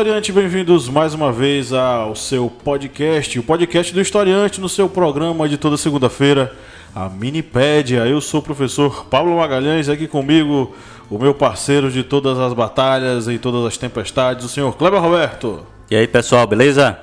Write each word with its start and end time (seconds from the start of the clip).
Historiante, 0.00 0.32
bem-vindos 0.32 0.88
mais 0.88 1.12
uma 1.12 1.30
vez 1.30 1.74
ao 1.74 2.16
seu 2.16 2.48
podcast, 2.48 3.38
o 3.38 3.42
podcast 3.42 3.92
do 3.92 4.00
Historiante, 4.00 4.58
no 4.58 4.66
seu 4.66 4.88
programa 4.88 5.46
de 5.46 5.58
toda 5.58 5.76
segunda-feira, 5.76 6.56
a 6.94 7.06
Minipédia. 7.06 8.06
Eu 8.06 8.18
sou 8.22 8.40
o 8.40 8.42
professor 8.42 9.04
Pablo 9.10 9.36
Magalhães, 9.36 9.90
aqui 9.90 10.08
comigo 10.08 10.74
o 11.10 11.18
meu 11.18 11.34
parceiro 11.34 11.90
de 11.90 12.02
todas 12.02 12.38
as 12.38 12.54
batalhas 12.54 13.28
e 13.28 13.38
todas 13.38 13.62
as 13.66 13.76
tempestades, 13.76 14.46
o 14.46 14.48
senhor 14.48 14.74
Kleber 14.74 15.02
Roberto. 15.02 15.66
E 15.90 15.94
aí, 15.94 16.08
pessoal, 16.08 16.46
beleza? 16.46 16.98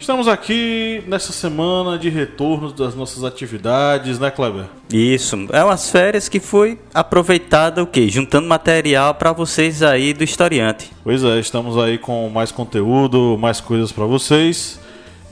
Estamos 0.00 0.28
aqui 0.28 1.02
nessa 1.08 1.32
semana 1.32 1.98
de 1.98 2.08
retorno 2.08 2.72
das 2.72 2.94
nossas 2.94 3.24
atividades, 3.24 4.18
né, 4.18 4.30
Kleber? 4.30 4.66
Isso, 4.92 5.36
é 5.52 5.62
umas 5.62 5.90
férias 5.90 6.28
que 6.28 6.38
foi 6.38 6.78
aproveitada 6.94 7.82
o 7.82 7.86
quê? 7.86 8.08
Juntando 8.08 8.46
material 8.46 9.12
para 9.14 9.32
vocês 9.32 9.82
aí 9.82 10.14
do 10.14 10.22
historiante. 10.22 10.92
Pois 11.02 11.24
é, 11.24 11.40
estamos 11.40 11.76
aí 11.76 11.98
com 11.98 12.28
mais 12.28 12.52
conteúdo, 12.52 13.36
mais 13.40 13.60
coisas 13.60 13.90
para 13.90 14.04
vocês. 14.04 14.78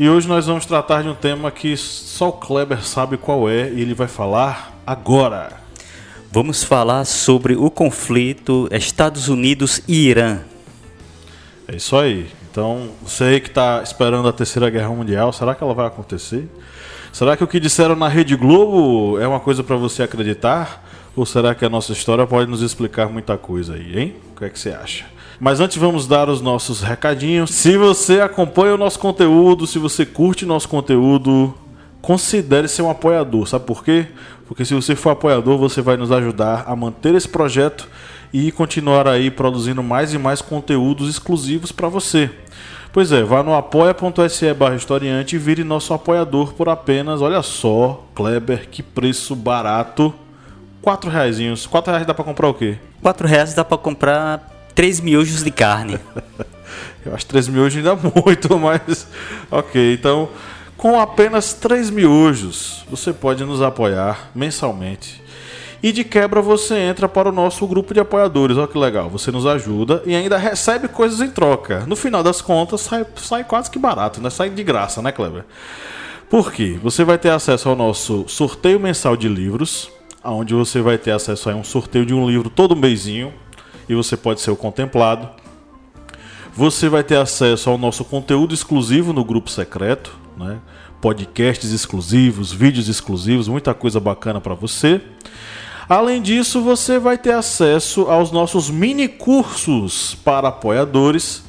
E 0.01 0.09
hoje 0.09 0.27
nós 0.27 0.47
vamos 0.47 0.67
tratar 0.67 1.03
de 1.03 1.09
um 1.09 1.15
tema 1.15 1.51
que 1.53 1.77
só 1.77 2.29
o 2.29 2.33
Kleber 2.33 2.83
sabe 2.85 3.17
qual 3.17 3.49
é 3.49 3.71
e 3.71 3.81
ele 3.81 3.95
vai 3.95 4.09
falar 4.09 4.77
agora. 4.85 5.61
Vamos 6.31 6.65
falar 6.65 7.05
sobre 7.05 7.55
o 7.55 7.71
conflito 7.71 8.69
Estados 8.73 9.29
Unidos 9.29 9.81
e 9.87 10.09
Irã. 10.09 10.41
É 11.69 11.77
isso 11.77 11.97
aí. 11.97 12.27
Então, 12.57 12.89
você 13.03 13.39
que 13.39 13.49
está 13.49 13.83
esperando 13.83 14.27
a 14.27 14.33
Terceira 14.33 14.71
Guerra 14.71 14.89
Mundial, 14.89 15.31
será 15.31 15.55
que 15.55 15.63
ela 15.63 15.75
vai 15.75 15.87
acontecer? 15.89 16.49
Será 17.13 17.37
que 17.37 17.45
o 17.45 17.47
que 17.47 17.61
disseram 17.61 17.95
na 17.95 18.09
Rede 18.09 18.35
Globo 18.35 19.21
é 19.21 19.29
uma 19.29 19.39
coisa 19.39 19.63
para 19.63 19.77
você 19.77 20.03
acreditar? 20.03 20.83
Ou 21.15 21.27
será 21.27 21.55
que 21.55 21.67
a 21.67 21.69
nossa 21.69 21.93
história 21.93 22.27
pode 22.27 22.51
nos 22.51 22.63
explicar 22.63 23.11
muita 23.11 23.37
coisa 23.37 23.75
aí, 23.75 23.99
hein? 23.99 24.17
O 24.33 24.39
que 24.39 24.47
é 24.47 24.49
que 24.49 24.59
você 24.59 24.71
acha? 24.71 25.05
Mas 25.39 25.61
antes 25.61 25.77
vamos 25.77 26.07
dar 26.07 26.31
os 26.31 26.41
nossos 26.41 26.81
recadinhos. 26.81 27.51
Se 27.51 27.77
você 27.77 28.23
acompanha 28.23 28.73
o 28.73 28.79
nosso 28.79 28.99
conteúdo, 28.99 29.67
se 29.67 29.79
você 29.79 30.07
curte 30.07 30.47
nosso 30.47 30.67
conteúdo, 30.67 31.55
considere 32.01 32.69
ser 32.69 32.81
um 32.81 32.89
apoiador. 32.89 33.47
Sabe 33.47 33.67
por 33.67 33.85
quê? 33.85 34.07
Porque 34.49 34.65
se 34.65 34.73
você 34.73 34.97
for 34.97 35.11
apoiador, 35.11 35.59
você 35.59 35.83
vai 35.83 35.99
nos 35.99 36.11
ajudar 36.11 36.65
a 36.67 36.75
manter 36.75 37.15
esse 37.15 37.29
projeto 37.29 37.87
e 38.33 38.51
continuar 38.53 39.09
aí 39.09 39.31
produzindo 39.31 39.83
mais 39.83 40.13
e 40.13 40.19
mais 40.19 40.41
conteúdos 40.41 41.09
exclusivos 41.09 41.73
para 41.73 41.89
você. 41.89 42.31
Pois 42.93 43.13
é, 43.13 43.23
vá 43.23 43.43
no 43.43 43.55
apoia.se 43.55 44.55
barra 44.55 44.75
historiante 44.75 45.37
e 45.37 45.39
vire 45.39 45.63
nosso 45.63 45.93
apoiador 45.93 46.55
por 46.55 46.69
apenas, 46.69 47.21
olha 47.21 47.43
só, 47.43 48.05
Kleber, 48.15 48.69
que 48.71 48.83
preço 48.83 49.37
barato. 49.37 50.15
Quatro 50.81 51.11
reais. 51.11 51.67
Quatro 51.67 51.91
reais 51.91 52.07
dá 52.07 52.15
para 52.15 52.25
comprar 52.25 52.49
o 52.49 52.55
quê? 52.55 52.79
Quatro 53.03 53.29
reais 53.29 53.53
dá 53.53 53.65
para 53.65 53.77
comprar 53.77 54.51
três 54.75 55.01
miojos 55.01 55.43
de 55.43 55.51
carne. 55.51 55.99
Eu 57.05 57.15
acho 57.15 57.27
três 57.27 57.49
miojos 57.49 57.77
ainda 57.77 57.95
muito, 58.25 58.59
mas 58.59 59.07
ok. 59.51 59.93
Então, 59.93 60.29
com 60.77 60.99
apenas 60.99 61.53
três 61.53 61.91
miojos, 61.91 62.85
você 62.89 63.13
pode 63.13 63.45
nos 63.45 63.61
apoiar 63.61 64.31
mensalmente 64.35 65.23
e 65.87 65.93
de 65.93 66.03
quebra 66.03 66.43
você 66.43 66.75
entra 66.75 67.09
para 67.09 67.29
o 67.29 67.33
nosso 67.33 67.65
grupo 67.65 67.95
de 67.95 68.01
apoiadores. 68.01 68.57
Olha 68.57 68.67
que 68.67 68.77
legal, 68.77 69.09
você 69.09 69.31
nos 69.31 69.47
ajuda 69.47 70.03
e 70.05 70.17
ainda 70.17 70.37
recebe 70.37 70.89
coisas 70.89 71.21
em 71.21 71.31
troca. 71.31 71.87
No 71.87 71.95
final 71.95 72.25
das 72.25 72.41
contas, 72.41 72.81
sai, 72.81 73.07
sai 73.15 73.45
quase 73.45 73.71
que 73.71 73.79
barato, 73.79 74.21
né? 74.21 74.29
Sai 74.29 74.51
de 74.51 74.65
graça, 74.65 75.01
né, 75.01 75.13
Kleber? 75.13 75.45
Por 76.29 76.51
quê? 76.53 76.77
Você 76.83 77.05
vai 77.05 77.19
ter 77.19 77.31
acesso 77.31 77.69
ao 77.69 77.77
nosso 77.77 78.25
sorteio 78.27 78.81
mensal 78.81 79.17
de 79.17 79.29
livros, 79.29 79.89
onde 80.25 80.55
você 80.55 80.81
vai 80.81 80.99
ter 80.99 81.13
acesso 81.13 81.51
a 81.51 81.55
um 81.55 81.63
sorteio 81.63 82.05
de 82.05 82.13
um 82.13 82.29
livro 82.29 82.51
todo 82.51 82.75
mêsinho 82.75 83.33
e 83.89 83.95
você 83.95 84.17
pode 84.17 84.41
ser 84.41 84.51
o 84.51 84.57
contemplado. 84.57 85.29
Você 86.53 86.89
vai 86.89 87.05
ter 87.05 87.17
acesso 87.17 87.71
ao 87.71 87.79
nosso 87.79 88.05
conteúdo 88.05 88.53
exclusivo 88.53 89.13
no 89.13 89.25
grupo 89.25 89.49
secreto, 89.49 90.19
né? 90.37 90.59
podcasts 91.01 91.71
exclusivos, 91.71 92.53
vídeos 92.53 92.89
exclusivos, 92.89 93.47
muita 93.47 93.73
coisa 93.73 94.01
bacana 94.01 94.41
para 94.41 94.55
você. 94.55 95.01
Além 95.89 96.21
disso, 96.21 96.63
você 96.63 96.99
vai 96.99 97.17
ter 97.17 97.33
acesso 97.33 98.03
aos 98.11 98.33
nossos 98.33 98.69
mini 98.69 99.07
cursos 99.07 100.17
para 100.25 100.49
apoiadores, 100.49 101.45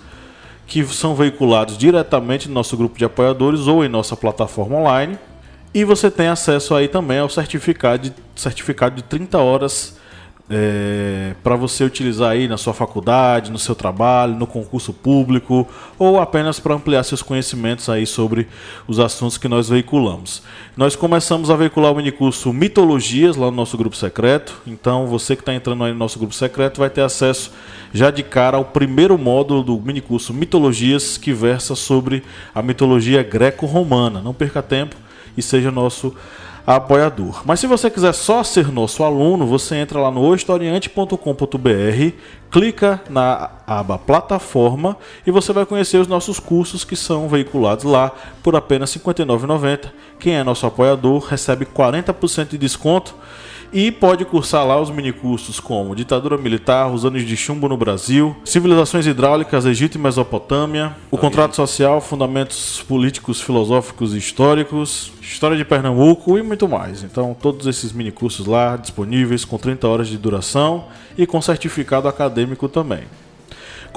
que 0.68 0.86
são 0.86 1.16
veiculados 1.16 1.75
diretamente 1.75 2.48
no 2.48 2.53
nosso 2.53 2.78
grupo 2.78 3.00
de 3.00 3.06
apoiadores 3.06 3.62
ou 3.62 3.84
em 3.84 3.90
nossa 3.90 4.16
plataforma 4.16 4.78
online. 4.78 5.18
E 5.74 5.84
você 5.84 6.12
tem 6.12 6.28
acesso 6.28 6.75
aí 6.75 6.88
também 6.88 7.18
ao 7.18 7.30
certificado 7.30 8.09
de, 8.09 8.14
certificado 8.36 8.96
de 8.96 9.03
30 9.03 9.40
horas 9.40 9.97
é, 10.50 11.35
para 11.44 11.56
você 11.58 11.84
utilizar 11.84 12.31
aí 12.31 12.47
na 12.47 12.58
sua 12.58 12.74
faculdade, 12.74 13.52
no 13.52 13.59
seu 13.59 13.75
trabalho, 13.75 14.35
no 14.35 14.47
concurso 14.47 14.94
público 14.94 15.68
ou 16.00 16.19
apenas 16.19 16.59
para 16.59 16.74
ampliar 16.74 17.03
seus 17.03 17.22
conhecimentos 17.22 17.90
aí 17.90 18.08
sobre 18.08 18.47
os 18.88 19.00
assuntos 19.00 19.38
que 19.38 19.47
nós 19.47 19.68
veiculamos. 19.68 20.41
Nós 20.75 20.96
começamos 20.96 21.50
a 21.50 21.56
veicular 21.56 21.91
o 21.91 21.96
minicurso 21.96 22.53
Mitologias 22.53 23.36
lá 23.36 23.47
no 23.47 23.57
nosso 23.57 23.78
grupo 23.78 23.96
secreto, 23.96 24.62
então 24.66 25.06
você 25.07 25.36
que 25.36 25.41
está 25.41 25.53
entrando 25.53 25.84
aí 25.84 25.91
no 25.91 26.00
nosso 26.00 26.18
grupo 26.18 26.34
secreto 26.34 26.80
vai 26.80 26.90
ter 26.90 27.02
acesso 27.02 27.52
já 27.94 28.09
de 28.09 28.24
cara 28.24 28.57
ao 28.57 28.66
primeiro 28.66 29.18
módulo 29.18 29.63
do 29.63 29.80
minicurso 29.80 30.34
Mitologias 30.34 31.18
que 31.18 31.34
versa 31.34 31.75
sobre 31.75 32.24
a 32.56 32.62
mitologia 32.62 33.22
greco-romana. 33.22 34.22
Não 34.22 34.34
perca 34.34 34.62
tempo 34.62 34.96
e 35.36 35.41
seja 35.41 35.72
nosso 35.72 36.16
apoiador. 36.67 37.44
Mas 37.45 37.61
se 37.61 37.67
você 37.67 37.89
quiser 37.89 38.11
só 38.13 38.44
ser 38.44 38.69
nosso 38.69 39.01
aluno, 39.01 39.47
você 39.47 39.78
entra 39.78 40.01
lá 40.01 40.11
no 40.11 40.35
historiante.com.br, 40.35 42.11
clica 42.51 43.01
na 43.09 43.51
aba 43.66 43.97
plataforma 43.97 44.97
e 45.25 45.31
você 45.31 45.53
vai 45.53 45.66
conhecer 45.66 45.97
os 45.97 46.09
nossos 46.09 46.41
cursos 46.41 46.83
que 46.83 46.97
são 46.97 47.29
veiculados 47.29 47.85
lá 47.85 48.11
por 48.44 48.53
apenas 48.53 48.94
R$ 48.94 49.00
59,90. 49.00 49.91
Quem 50.19 50.35
é 50.35 50.44
nosso 50.44 50.66
apoiador 50.66 51.23
recebe 51.23 51.66
40% 51.66 52.50
de 52.50 52.57
desconto 52.57 53.16
e 53.72 53.91
pode 53.91 54.25
cursar 54.25 54.66
lá 54.66 54.79
os 54.79 54.89
minicursos 54.89 55.59
como 55.59 55.95
Ditadura 55.95 56.38
Militar, 56.38 56.91
os 56.91 57.05
anos 57.05 57.23
de 57.23 57.35
chumbo 57.35 57.67
no 57.67 57.78
Brasil, 57.78 58.35
Civilizações 58.44 59.05
Hidráulicas, 59.05 59.66
Egito 59.66 59.95
e 59.95 60.01
Mesopotâmia, 60.01 60.95
o 61.11 61.17
Contrato 61.17 61.55
Social, 61.55 62.01
Fundamentos 62.01 62.83
Políticos, 62.88 63.41
Filosóficos 63.41 64.13
e 64.13 64.17
Históricos, 64.17 65.11
História 65.22 65.57
de 65.57 65.66
Pernambuco 65.66 66.38
e 66.38 66.44
muito 66.44 66.67
mais. 66.67 67.03
Então, 67.03 67.35
todos 67.39 67.67
esses 67.67 67.91
minicursos 67.91 68.45
lá 68.45 68.77
disponíveis 68.77 69.44
com 69.44 69.57
30 69.57 69.88
horas 69.88 70.07
de 70.07 70.17
duração 70.17 70.85
e 71.17 71.25
com 71.25 71.41
certificado 71.41 72.07
acadêmico 72.07 72.69
também. 72.69 73.03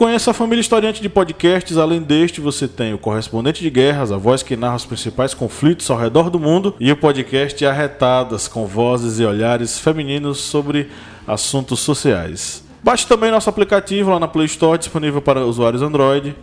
Conheça 0.00 0.30
a 0.30 0.34
família 0.34 0.62
historiante 0.62 1.02
de 1.02 1.10
podcasts. 1.10 1.76
Além 1.76 2.00
deste, 2.00 2.40
você 2.40 2.66
tem 2.66 2.94
o 2.94 2.98
Correspondente 2.98 3.60
de 3.62 3.68
Guerras, 3.68 4.10
a 4.10 4.16
voz 4.16 4.42
que 4.42 4.56
narra 4.56 4.76
os 4.76 4.86
principais 4.86 5.34
conflitos 5.34 5.90
ao 5.90 5.98
redor 5.98 6.30
do 6.30 6.40
mundo, 6.40 6.74
e 6.80 6.90
o 6.90 6.96
podcast 6.96 7.66
Arretadas, 7.66 8.48
com 8.48 8.64
vozes 8.64 9.20
e 9.20 9.26
olhares 9.26 9.78
femininos 9.78 10.38
sobre 10.38 10.88
assuntos 11.26 11.80
sociais. 11.80 12.64
Baixe 12.82 13.06
também 13.06 13.30
nosso 13.30 13.50
aplicativo 13.50 14.10
lá 14.10 14.18
na 14.18 14.26
Play 14.26 14.46
Store, 14.46 14.78
disponível 14.78 15.20
para 15.20 15.44
usuários 15.44 15.82
Android. 15.82 16.34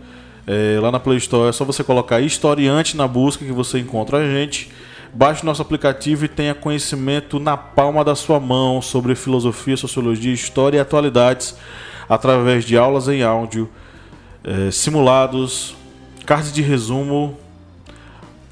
É, 0.46 0.78
lá 0.80 0.92
na 0.92 1.00
Play 1.00 1.18
Store 1.18 1.48
é 1.48 1.52
só 1.52 1.64
você 1.64 1.82
colocar 1.82 2.20
Historiante 2.20 2.96
na 2.96 3.08
busca 3.08 3.44
que 3.44 3.50
você 3.50 3.80
encontra 3.80 4.18
a 4.18 4.24
gente. 4.24 4.70
Baixe 5.12 5.44
nosso 5.44 5.62
aplicativo 5.62 6.24
e 6.24 6.28
tenha 6.28 6.54
conhecimento 6.54 7.40
na 7.40 7.56
palma 7.56 8.04
da 8.04 8.14
sua 8.14 8.38
mão 8.38 8.80
sobre 8.80 9.16
filosofia, 9.16 9.76
sociologia, 9.76 10.32
história 10.32 10.76
e 10.76 10.80
atualidades 10.80 11.56
através 12.08 12.64
de 12.64 12.76
aulas 12.76 13.08
em 13.08 13.22
áudio, 13.22 13.68
é, 14.42 14.70
simulados, 14.70 15.76
cards 16.24 16.52
de 16.52 16.62
resumo, 16.62 17.36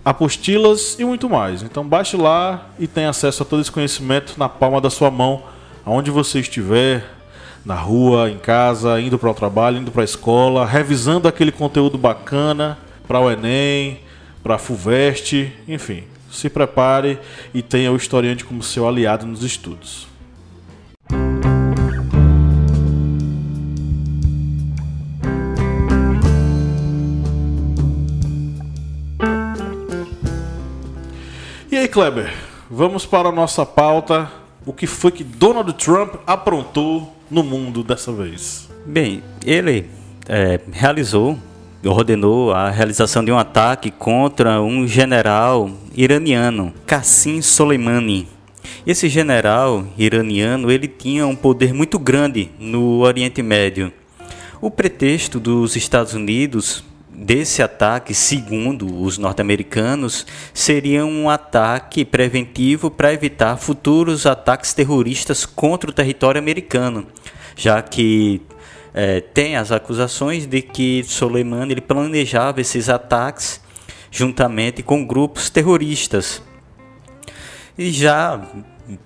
apostilas 0.04 0.96
e 0.98 1.04
muito 1.04 1.28
mais. 1.28 1.62
Então 1.62 1.86
baixe 1.86 2.16
lá 2.16 2.68
e 2.78 2.86
tenha 2.86 3.10
acesso 3.10 3.42
a 3.42 3.46
todo 3.46 3.60
esse 3.60 3.72
conhecimento 3.72 4.34
na 4.36 4.48
palma 4.48 4.80
da 4.80 4.90
sua 4.90 5.10
mão, 5.10 5.42
aonde 5.84 6.10
você 6.10 6.40
estiver, 6.40 7.16
na 7.64 7.74
rua, 7.74 8.30
em 8.30 8.38
casa, 8.38 9.00
indo 9.00 9.18
para 9.18 9.30
o 9.30 9.34
trabalho, 9.34 9.78
indo 9.78 9.90
para 9.90 10.02
a 10.02 10.04
escola, 10.04 10.64
revisando 10.64 11.26
aquele 11.26 11.50
conteúdo 11.50 11.98
bacana 11.98 12.78
para 13.08 13.18
o 13.18 13.28
Enem, 13.28 13.98
para 14.40 14.54
a 14.54 14.58
FUVEST, 14.58 15.52
enfim. 15.66 16.04
Se 16.30 16.48
prepare 16.48 17.18
e 17.52 17.62
tenha 17.62 17.90
o 17.90 17.96
historiante 17.96 18.44
como 18.44 18.62
seu 18.62 18.86
aliado 18.86 19.26
nos 19.26 19.42
estudos. 19.42 20.06
Aí, 31.86 31.88
Kleber, 31.88 32.32
vamos 32.68 33.06
para 33.06 33.28
a 33.28 33.32
nossa 33.32 33.64
pauta. 33.64 34.30
O 34.64 34.72
que 34.72 34.88
foi 34.88 35.12
que 35.12 35.22
Donald 35.22 35.72
Trump 35.74 36.16
aprontou 36.26 37.14
no 37.30 37.44
mundo 37.44 37.84
dessa 37.84 38.12
vez? 38.12 38.68
Bem, 38.84 39.22
ele 39.44 39.88
é, 40.28 40.60
realizou, 40.72 41.38
ordenou 41.84 42.52
a 42.52 42.70
realização 42.70 43.24
de 43.24 43.30
um 43.30 43.38
ataque 43.38 43.92
contra 43.92 44.60
um 44.60 44.86
general 44.86 45.70
iraniano, 45.94 46.74
Qassim 46.84 47.40
Soleimani. 47.40 48.26
Esse 48.84 49.08
general 49.08 49.86
iraniano 49.96 50.72
ele 50.72 50.88
tinha 50.88 51.24
um 51.24 51.36
poder 51.36 51.72
muito 51.72 52.00
grande 52.00 52.50
no 52.58 52.98
Oriente 52.98 53.42
Médio. 53.42 53.92
O 54.60 54.72
pretexto 54.72 55.38
dos 55.38 55.76
Estados 55.76 56.14
Unidos 56.14 56.82
desse 57.16 57.62
ataque, 57.62 58.12
segundo 58.12 59.02
os 59.02 59.16
norte-americanos, 59.16 60.26
seria 60.52 61.06
um 61.06 61.30
ataque 61.30 62.04
preventivo 62.04 62.90
para 62.90 63.12
evitar 63.12 63.56
futuros 63.56 64.26
ataques 64.26 64.74
terroristas 64.74 65.46
contra 65.46 65.88
o 65.88 65.92
território 65.92 66.38
americano, 66.38 67.06
já 67.56 67.80
que 67.80 68.42
é, 68.92 69.20
tem 69.20 69.56
as 69.56 69.72
acusações 69.72 70.46
de 70.46 70.60
que 70.60 71.02
Soleimani 71.04 71.72
ele 71.72 71.80
planejava 71.80 72.60
esses 72.60 72.88
ataques 72.90 73.60
juntamente 74.10 74.82
com 74.82 75.06
grupos 75.06 75.48
terroristas. 75.48 76.42
E 77.78 77.90
já 77.90 78.40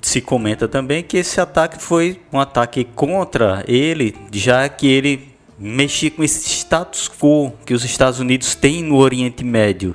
se 0.03 0.21
comenta 0.21 0.69
também 0.69 1.03
que 1.03 1.17
esse 1.17 1.41
ataque 1.41 1.83
foi 1.83 2.21
um 2.33 2.39
ataque 2.39 2.85
contra 2.85 3.65
ele, 3.67 4.15
já 4.33 4.69
que 4.69 4.87
ele 4.87 5.30
mexia 5.61 6.11
com 6.11 6.25
esse 6.25 6.49
status 6.49 7.07
quo 7.07 7.53
que 7.67 7.75
os 7.75 7.85
Estados 7.85 8.19
Unidos 8.19 8.55
têm 8.55 8.83
no 8.83 8.97
Oriente 8.97 9.45
Médio, 9.45 9.95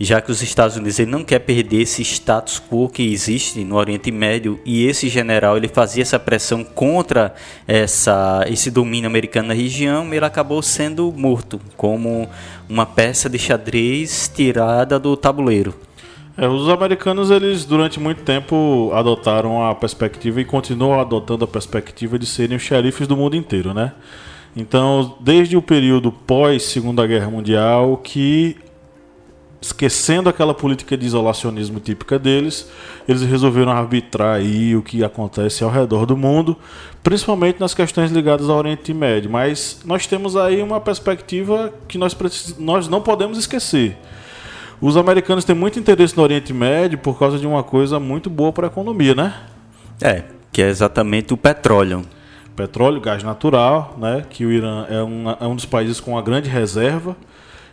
já 0.00 0.18
que 0.20 0.32
os 0.32 0.42
Estados 0.42 0.76
Unidos 0.76 0.98
ele 0.98 1.10
não 1.10 1.22
quer 1.22 1.40
perder 1.40 1.82
esse 1.82 2.00
status 2.02 2.58
quo 2.58 2.88
que 2.88 3.02
existe 3.12 3.62
no 3.64 3.76
Oriente 3.76 4.10
Médio 4.10 4.58
e 4.64 4.86
esse 4.86 5.10
general 5.10 5.58
ele 5.58 5.68
fazia 5.68 6.02
essa 6.02 6.18
pressão 6.18 6.64
contra 6.64 7.34
essa, 7.68 8.46
esse 8.48 8.70
domínio 8.70 9.06
americano 9.06 9.48
na 9.48 9.54
região, 9.54 10.12
ele 10.12 10.24
acabou 10.24 10.62
sendo 10.62 11.12
morto 11.12 11.60
como 11.76 12.26
uma 12.66 12.86
peça 12.86 13.28
de 13.28 13.38
xadrez 13.38 14.32
tirada 14.34 14.98
do 14.98 15.18
tabuleiro. 15.18 15.74
É, 16.36 16.48
os 16.48 16.68
americanos, 16.68 17.30
eles 17.30 17.64
durante 17.64 18.00
muito 18.00 18.22
tempo 18.22 18.90
adotaram 18.92 19.64
a 19.64 19.74
perspectiva 19.74 20.40
e 20.40 20.44
continuam 20.44 20.98
adotando 20.98 21.44
a 21.44 21.48
perspectiva 21.48 22.18
de 22.18 22.26
serem 22.26 22.56
os 22.56 22.62
xerifes 22.62 23.06
do 23.06 23.16
mundo 23.16 23.36
inteiro, 23.36 23.72
né? 23.72 23.92
Então, 24.56 25.16
desde 25.20 25.56
o 25.56 25.62
período 25.62 26.12
pós 26.12 26.62
Segunda 26.64 27.06
Guerra 27.06 27.28
Mundial, 27.28 27.96
que 27.96 28.56
esquecendo 29.64 30.28
aquela 30.28 30.52
política 30.52 30.94
de 30.96 31.06
isolacionismo 31.06 31.80
típica 31.80 32.18
deles, 32.18 32.70
eles 33.08 33.22
resolveram 33.22 33.72
arbitrar 33.72 34.36
aí 34.36 34.76
o 34.76 34.82
que 34.82 35.02
acontece 35.02 35.64
ao 35.64 35.70
redor 35.70 36.04
do 36.04 36.16
mundo, 36.16 36.54
principalmente 37.02 37.58
nas 37.58 37.72
questões 37.72 38.10
ligadas 38.10 38.48
ao 38.50 38.58
Oriente 38.58 38.92
Médio. 38.92 39.30
Mas 39.30 39.80
nós 39.84 40.06
temos 40.06 40.36
aí 40.36 40.62
uma 40.62 40.80
perspectiva 40.80 41.72
que 41.88 41.96
nós, 41.96 42.14
nós 42.58 42.88
não 42.88 43.00
podemos 43.00 43.38
esquecer. 43.38 43.96
Os 44.80 44.98
americanos 44.98 45.44
têm 45.46 45.56
muito 45.56 45.78
interesse 45.78 46.14
no 46.14 46.22
Oriente 46.22 46.52
Médio 46.52 46.98
por 46.98 47.18
causa 47.18 47.38
de 47.38 47.46
uma 47.46 47.62
coisa 47.62 47.98
muito 47.98 48.28
boa 48.28 48.52
para 48.52 48.66
a 48.66 48.70
economia, 48.70 49.14
né? 49.14 49.34
É, 50.00 50.24
que 50.52 50.60
é 50.60 50.68
exatamente 50.68 51.32
o 51.32 51.38
petróleo. 51.38 52.04
Petróleo, 52.56 53.00
gás 53.00 53.22
natural, 53.22 53.96
né? 53.98 54.24
Que 54.28 54.46
o 54.46 54.52
Irã 54.52 54.86
é 54.88 55.02
um, 55.02 55.30
é 55.30 55.46
um 55.46 55.54
dos 55.54 55.64
países 55.64 56.00
com 56.00 56.12
uma 56.12 56.22
grande 56.22 56.48
reserva. 56.48 57.16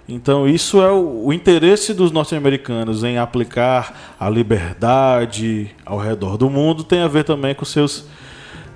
Então, 0.08 0.48
isso 0.48 0.82
é 0.82 0.92
o, 0.92 1.26
o 1.26 1.34
interesse 1.34 1.94
dos 1.94 2.12
norte-americanos 2.12 3.04
em 3.04 3.18
aplicar 3.18 4.16
a 4.20 4.30
liberdade 4.30 5.72
ao 5.86 5.98
redor 5.98 6.38
do 6.38 6.50
mundo, 6.50 6.84
tem 6.84 7.02
a 7.02 7.08
ver 7.08 7.24
também 7.24 7.56
com 7.56 7.64
seus. 7.64 8.06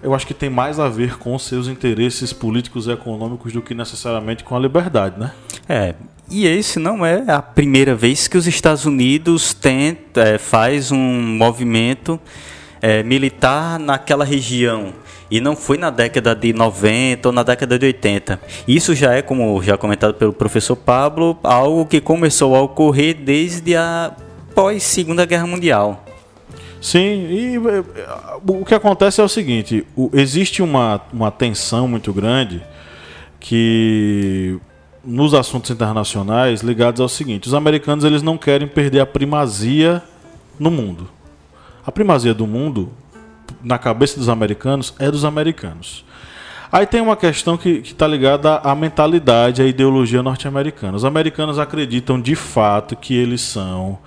Eu 0.02 0.13
acho 0.13 0.25
que 0.28 0.34
tem 0.34 0.50
mais 0.50 0.80
a 0.80 0.88
ver 0.88 1.18
com 1.18 1.38
seus 1.40 1.68
interesses 1.68 2.31
políticos 2.31 2.88
e 2.88 2.92
econômicos 2.92 3.52
do 3.52 3.62
que 3.62 3.74
necessariamente 3.74 4.44
com 4.44 4.56
a 4.56 4.60
liberdade, 4.60 5.19
né? 5.19 5.31
É, 5.68 5.96
e 6.30 6.46
esse 6.46 6.80
não 6.80 7.06
é 7.06 7.24
a 7.28 7.42
primeira 7.42 7.96
vez 7.96 8.28
que 8.28 8.38
os 8.38 8.48
Estados 8.48 8.86
Unidos 8.86 9.54
tenta, 9.54 10.22
é, 10.22 10.38
faz 10.38 10.92
um 10.92 11.22
movimento 11.22 12.19
é, 12.81 13.04
militar 13.04 13.80
naquela 13.80 14.24
região. 14.24 14.94
E 15.36 15.42
não 15.42 15.54
foi 15.54 15.78
na 15.78 15.90
década 15.90 16.34
de 16.34 16.54
90 16.54 17.28
ou 17.28 17.34
na 17.34 17.44
década 17.44 17.78
de 17.78 17.86
80. 17.88 18.40
Isso 18.66 18.96
já 18.96 19.16
é, 19.16 19.22
como 19.22 19.62
já 19.62 19.78
comentado 19.78 20.14
pelo 20.14 20.32
professor 20.32 20.78
Pablo, 20.78 21.38
algo 21.44 21.86
que 21.86 22.00
começou 22.00 22.56
a 22.56 22.62
ocorrer 22.62 23.14
desde 23.16 23.76
a 23.76 24.14
pós-Segunda 24.56 25.26
Guerra 25.26 25.46
Mundial. 25.46 26.06
Sim, 26.80 27.28
e 27.30 27.56
é, 27.58 27.84
o 28.48 28.64
que 28.64 28.74
acontece 28.74 29.20
é 29.20 29.26
o 29.26 29.28
seguinte: 29.28 29.86
existe 30.14 30.62
uma, 30.62 31.02
uma 31.12 31.30
tensão 31.32 31.86
muito 31.86 32.14
grande 32.14 32.64
que 33.38 34.58
nos 35.04 35.34
assuntos 35.34 35.70
internacionais 35.70 36.62
ligados 36.62 37.02
ao 37.02 37.10
seguinte: 37.10 37.46
os 37.50 37.54
americanos 37.54 38.06
eles 38.06 38.22
não 38.22 38.38
querem 38.38 38.70
perder 38.70 39.02
a 39.02 39.06
primazia 39.06 40.02
no 40.58 40.72
mundo. 40.72 41.10
A 41.86 41.92
primazia 41.92 42.34
do 42.34 42.48
mundo, 42.48 42.90
na 43.63 43.77
cabeça 43.77 44.18
dos 44.19 44.30
americanos, 44.30 44.94
é 45.00 45.09
dos 45.09 45.25
americanos. 45.25 46.06
Aí 46.71 46.86
tem 46.86 47.00
uma 47.00 47.15
questão 47.15 47.57
que 47.57 47.69
está 47.69 48.07
ligada 48.07 48.57
à 48.57 48.75
mentalidade, 48.75 49.62
à 49.62 49.65
ideologia 49.65 50.21
norte-americana. 50.21 50.97
Os 50.97 51.06
americanos 51.06 51.57
acreditam 51.57 52.19
de 52.19 52.36
fato 52.36 52.95
que 52.95 53.15
eles 53.15 53.42
são 53.42 53.97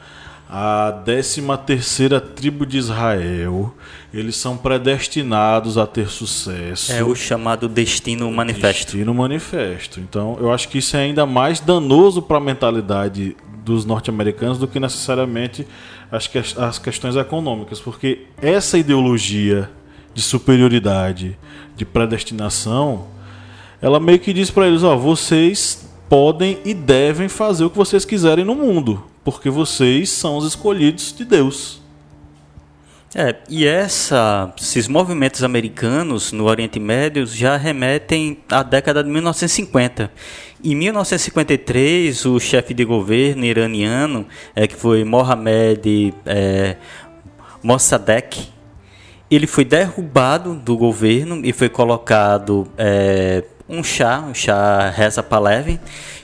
a 0.50 1.00
13 1.04 1.42
terceira 1.64 2.20
tribo 2.20 2.64
de 2.64 2.78
Israel. 2.78 3.74
Eles 4.12 4.36
são 4.36 4.56
predestinados 4.56 5.76
a 5.76 5.86
ter 5.86 6.08
sucesso. 6.08 6.92
É 6.92 7.04
o 7.04 7.14
chamado 7.14 7.68
destino 7.68 8.30
manifesto. 8.32 8.92
Destino 8.92 9.14
manifesto. 9.14 10.00
Então, 10.00 10.36
eu 10.40 10.52
acho 10.52 10.68
que 10.68 10.78
isso 10.78 10.96
é 10.96 11.00
ainda 11.00 11.26
mais 11.26 11.60
danoso 11.60 12.22
para 12.22 12.38
a 12.38 12.40
mentalidade 12.40 13.36
dos 13.64 13.84
norte-americanos 13.84 14.58
do 14.58 14.66
que 14.66 14.80
necessariamente 14.80 15.66
as, 16.10 16.26
que, 16.26 16.38
as 16.38 16.78
questões 16.78 17.16
econômicas, 17.16 17.80
porque 17.80 18.26
essa 18.40 18.78
ideologia 18.78 19.70
de 20.14 20.22
superioridade, 20.22 21.38
de 21.76 21.84
predestinação, 21.84 23.06
ela 23.80 24.00
meio 24.00 24.18
que 24.18 24.32
diz 24.32 24.50
para 24.50 24.66
eles, 24.66 24.82
ó, 24.82 24.96
vocês 24.96 25.88
podem 26.08 26.58
e 26.64 26.74
devem 26.74 27.28
fazer 27.28 27.64
o 27.64 27.70
que 27.70 27.76
vocês 27.76 28.04
quiserem 28.04 28.44
no 28.44 28.54
mundo 28.54 29.04
porque 29.30 29.50
vocês 29.50 30.08
são 30.08 30.38
os 30.38 30.46
escolhidos 30.46 31.14
de 31.14 31.22
Deus. 31.22 31.82
É, 33.14 33.36
e 33.48 33.66
essa, 33.66 34.52
esses 34.60 34.86
movimentos 34.86 35.42
americanos 35.42 36.30
no 36.30 36.44
Oriente 36.44 36.78
Médio 36.78 37.26
já 37.26 37.56
remetem 37.56 38.38
à 38.50 38.62
década 38.62 39.02
de 39.02 39.08
1950. 39.08 40.10
Em 40.62 40.74
1953, 40.74 42.26
o 42.26 42.38
chefe 42.38 42.74
de 42.74 42.84
governo 42.84 43.46
iraniano, 43.46 44.26
é, 44.54 44.66
que 44.66 44.76
foi 44.76 45.04
Mohamed 45.04 46.12
é, 46.26 46.76
Mossadegh, 47.62 48.50
ele 49.30 49.46
foi 49.46 49.64
derrubado 49.64 50.54
do 50.54 50.76
governo 50.76 51.40
e 51.44 51.52
foi 51.52 51.70
colocado 51.70 52.68
é, 52.76 53.42
um 53.68 53.82
chá, 53.82 54.24
o 54.30 54.34
chá 54.34 54.88
Reza 54.90 55.22
Pahlavi, 55.22 55.78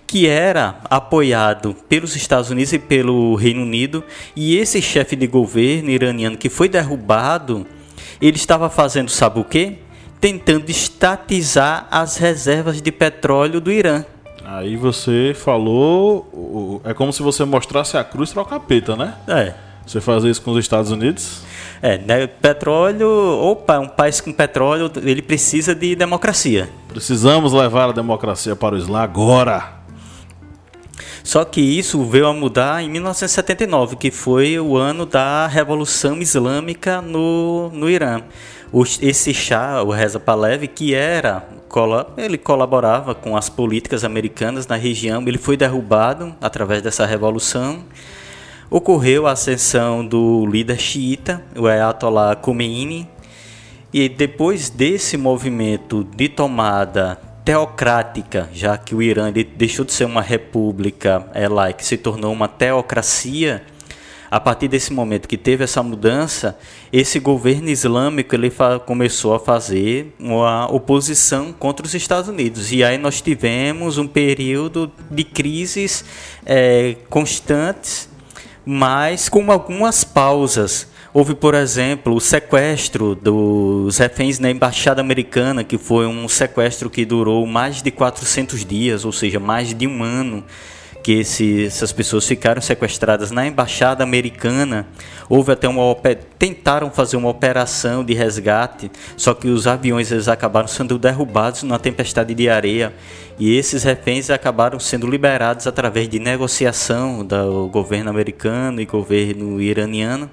que 0.07 0.27
era 0.27 0.77
apoiado 0.89 1.75
pelos 1.89 2.15
Estados 2.17 2.51
Unidos 2.51 2.73
e 2.73 2.79
pelo 2.79 3.35
Reino 3.35 3.63
Unido, 3.63 4.05
e 4.35 4.57
esse 4.57 4.81
chefe 4.81 5.17
de 5.17 5.27
governo 5.27 5.91
iraniano 5.91 6.37
que 6.37 6.49
foi 6.49 6.69
derrubado, 6.69 7.67
ele 8.21 8.37
estava 8.37 8.71
fazendo 8.71 9.11
sabe 9.11 9.41
o 9.41 9.45
quê? 9.45 9.79
Tentando 10.21 10.71
estatizar 10.71 11.87
as 11.91 12.17
reservas 12.17 12.81
de 12.81 12.93
petróleo 12.93 13.61
do 13.61 13.71
Irã. 13.71 14.05
Aí 14.45 14.77
você 14.77 15.35
falou, 15.35 16.81
é 16.85 16.95
como 16.95 17.13
se 17.13 17.23
você 17.23 17.45
mostrasse 17.45 17.97
a 17.97 18.05
cruz 18.05 18.33
para 18.33 18.43
o 18.43 18.47
capeta, 18.47 18.95
né? 18.95 19.15
É. 19.27 19.55
Você 19.87 20.01
fazer 20.01 20.31
isso 20.31 20.41
com 20.41 20.53
os 20.53 20.59
Estados 20.59 20.91
Unidos? 20.91 21.43
É, 21.87 21.99
né, 21.99 22.27
petróleo, 22.27 23.07
opa, 23.43 23.79
um 23.79 23.87
país 23.87 24.19
com 24.19 24.33
petróleo, 24.33 24.91
ele 25.03 25.21
precisa 25.21 25.75
de 25.75 25.95
democracia. 25.95 26.67
Precisamos 26.89 27.53
levar 27.53 27.91
a 27.91 27.93
democracia 27.93 28.57
para 28.57 28.75
o 28.75 28.79
Islã 28.79 29.03
agora. 29.03 29.71
Só 31.23 31.45
que 31.45 31.61
isso 31.61 32.03
veio 32.05 32.27
a 32.27 32.33
mudar 32.33 32.83
em 32.83 32.89
1979, 32.89 33.97
que 33.97 34.11
foi 34.11 34.59
o 34.59 34.79
ano 34.79 35.05
da 35.05 35.47
Revolução 35.47 36.23
Islâmica 36.23 37.03
no, 37.03 37.69
no 37.69 37.91
Irã. 37.91 38.23
O, 38.73 38.83
esse 39.03 39.35
Shah, 39.35 39.83
o 39.83 39.91
Reza 39.91 40.19
Pahlavi, 40.19 40.69
que 40.69 40.95
era 40.95 41.47
ele 42.17 42.39
colaborava 42.39 43.15
com 43.15 43.37
as 43.37 43.51
políticas 43.51 44.05
americanas 44.05 44.67
na 44.67 44.77
região, 44.77 45.23
ele 45.27 45.37
foi 45.37 45.55
derrubado 45.55 46.35
através 46.41 46.81
dessa 46.81 47.05
revolução. 47.05 47.85
Ocorreu 48.71 49.27
a 49.27 49.33
ascensão 49.33 50.05
do 50.05 50.47
líder 50.47 50.79
xiita, 50.79 51.43
o 51.57 51.67
Ayatollah 51.67 52.35
Khomeini, 52.37 53.09
e 53.93 54.09
depois 54.09 54.71
desse 54.71 55.17
movimento 55.17 56.03
de 56.17 56.29
tomada 56.29 57.17
teocrática, 57.45 58.49
já 58.53 58.77
que 58.79 58.95
o 58.95 59.03
Irã 59.03 59.33
deixou 59.57 59.85
de 59.85 59.93
ser 59.93 60.07
uma 60.07 60.23
república 60.23 61.29
é, 61.35 61.47
laica, 61.47 61.85
se 61.85 61.97
tornou 61.97 62.33
uma 62.33 62.49
teocracia, 62.49 63.63
a 64.31 64.41
partir 64.41 64.67
desse 64.67 64.93
momento 64.93 65.29
que 65.29 65.37
teve 65.37 65.63
essa 65.63 65.81
mudança, 65.81 66.59
esse 66.93 67.21
governo 67.21 67.69
islâmico 67.69 68.35
ele 68.35 68.51
começou 68.85 69.33
a 69.33 69.39
fazer 69.39 70.13
uma 70.19 70.67
oposição 70.73 71.53
contra 71.53 71.87
os 71.87 71.95
Estados 71.95 72.29
Unidos. 72.29 72.73
E 72.73 72.83
aí 72.83 72.99
nós 72.99 73.21
tivemos 73.21 73.97
um 73.97 74.09
período 74.09 74.91
de 75.09 75.23
crises 75.23 76.05
é, 76.45 76.97
constantes, 77.09 78.09
mas 78.65 79.29
com 79.29 79.51
algumas 79.51 80.05
pausas. 80.05 80.89
Houve, 81.13 81.35
por 81.35 81.55
exemplo, 81.55 82.17
o 82.17 82.21
sequestro 82.21 83.15
dos 83.15 83.99
reféns 83.99 84.39
na 84.41 84.51
embaixada 84.51 85.01
americana, 85.01 85.63
que 85.63 85.79
foi 85.79 86.07
um 86.07 86.29
sequestro 86.29 86.91
que 86.91 87.05
durou 87.05 87.47
mais 87.47 87.81
de 87.81 87.91
400 87.91 88.65
dias, 88.65 89.05
ou 89.05 89.13
seja, 89.13 89.39
mais 89.39 89.73
de 89.73 89.87
um 89.87 90.03
ano 90.03 90.45
que 91.05 91.13
esse, 91.13 91.67
essas 91.67 91.93
pessoas 91.93 92.27
ficaram 92.27 92.63
sequestradas 92.63 93.31
na 93.31 93.47
embaixada 93.47 94.03
americana. 94.03 94.87
Houve 95.29 95.53
até 95.53 95.69
uma 95.69 95.95
tentaram 96.39 96.91
fazer 96.91 97.19
uma 97.19 97.29
operação 97.29 98.03
de 98.03 98.15
resgate, 98.15 98.91
só 99.15 99.35
que 99.35 99.49
os 99.49 99.67
aviões 99.67 100.11
eles 100.11 100.29
acabaram 100.29 100.67
sendo 100.67 100.99
derrubados 100.99 101.63
numa 101.63 101.79
tempestade 101.79 102.35
de 102.35 102.49
areia 102.49 102.91
e 103.39 103.55
esses 103.55 103.83
reféns 103.83 104.31
acabaram 104.31 104.81
sendo 104.81 105.07
liberados 105.07 105.67
através 105.67 106.09
de 106.09 106.19
negociação 106.19 107.23
do 107.23 107.69
governo 107.69 108.09
americano 108.09 108.81
e 108.81 108.87
governo 108.87 109.61
iraniano. 109.61 110.31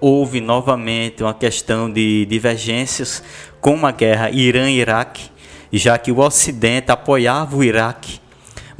Houve 0.00 0.40
novamente 0.40 1.22
uma 1.22 1.34
questão 1.34 1.88
de 1.88 2.26
divergências 2.26 3.22
com 3.60 3.86
a 3.86 3.92
guerra 3.92 4.28
Irã-Iraque, 4.28 5.30
já 5.72 5.96
que 5.96 6.10
o 6.10 6.18
Ocidente 6.18 6.90
apoiava 6.90 7.56
o 7.56 7.62
Iraque 7.62 8.18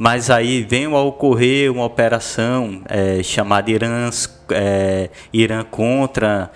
mas 0.03 0.31
aí 0.31 0.63
vem 0.63 0.85
a 0.85 0.97
ocorrer 0.97 1.71
uma 1.71 1.85
operação 1.85 2.81
é, 2.89 3.21
chamada 3.21 3.69
Irã, 3.69 4.09
é, 4.49 5.11
Irã 5.31 5.63
contra, 5.63 6.51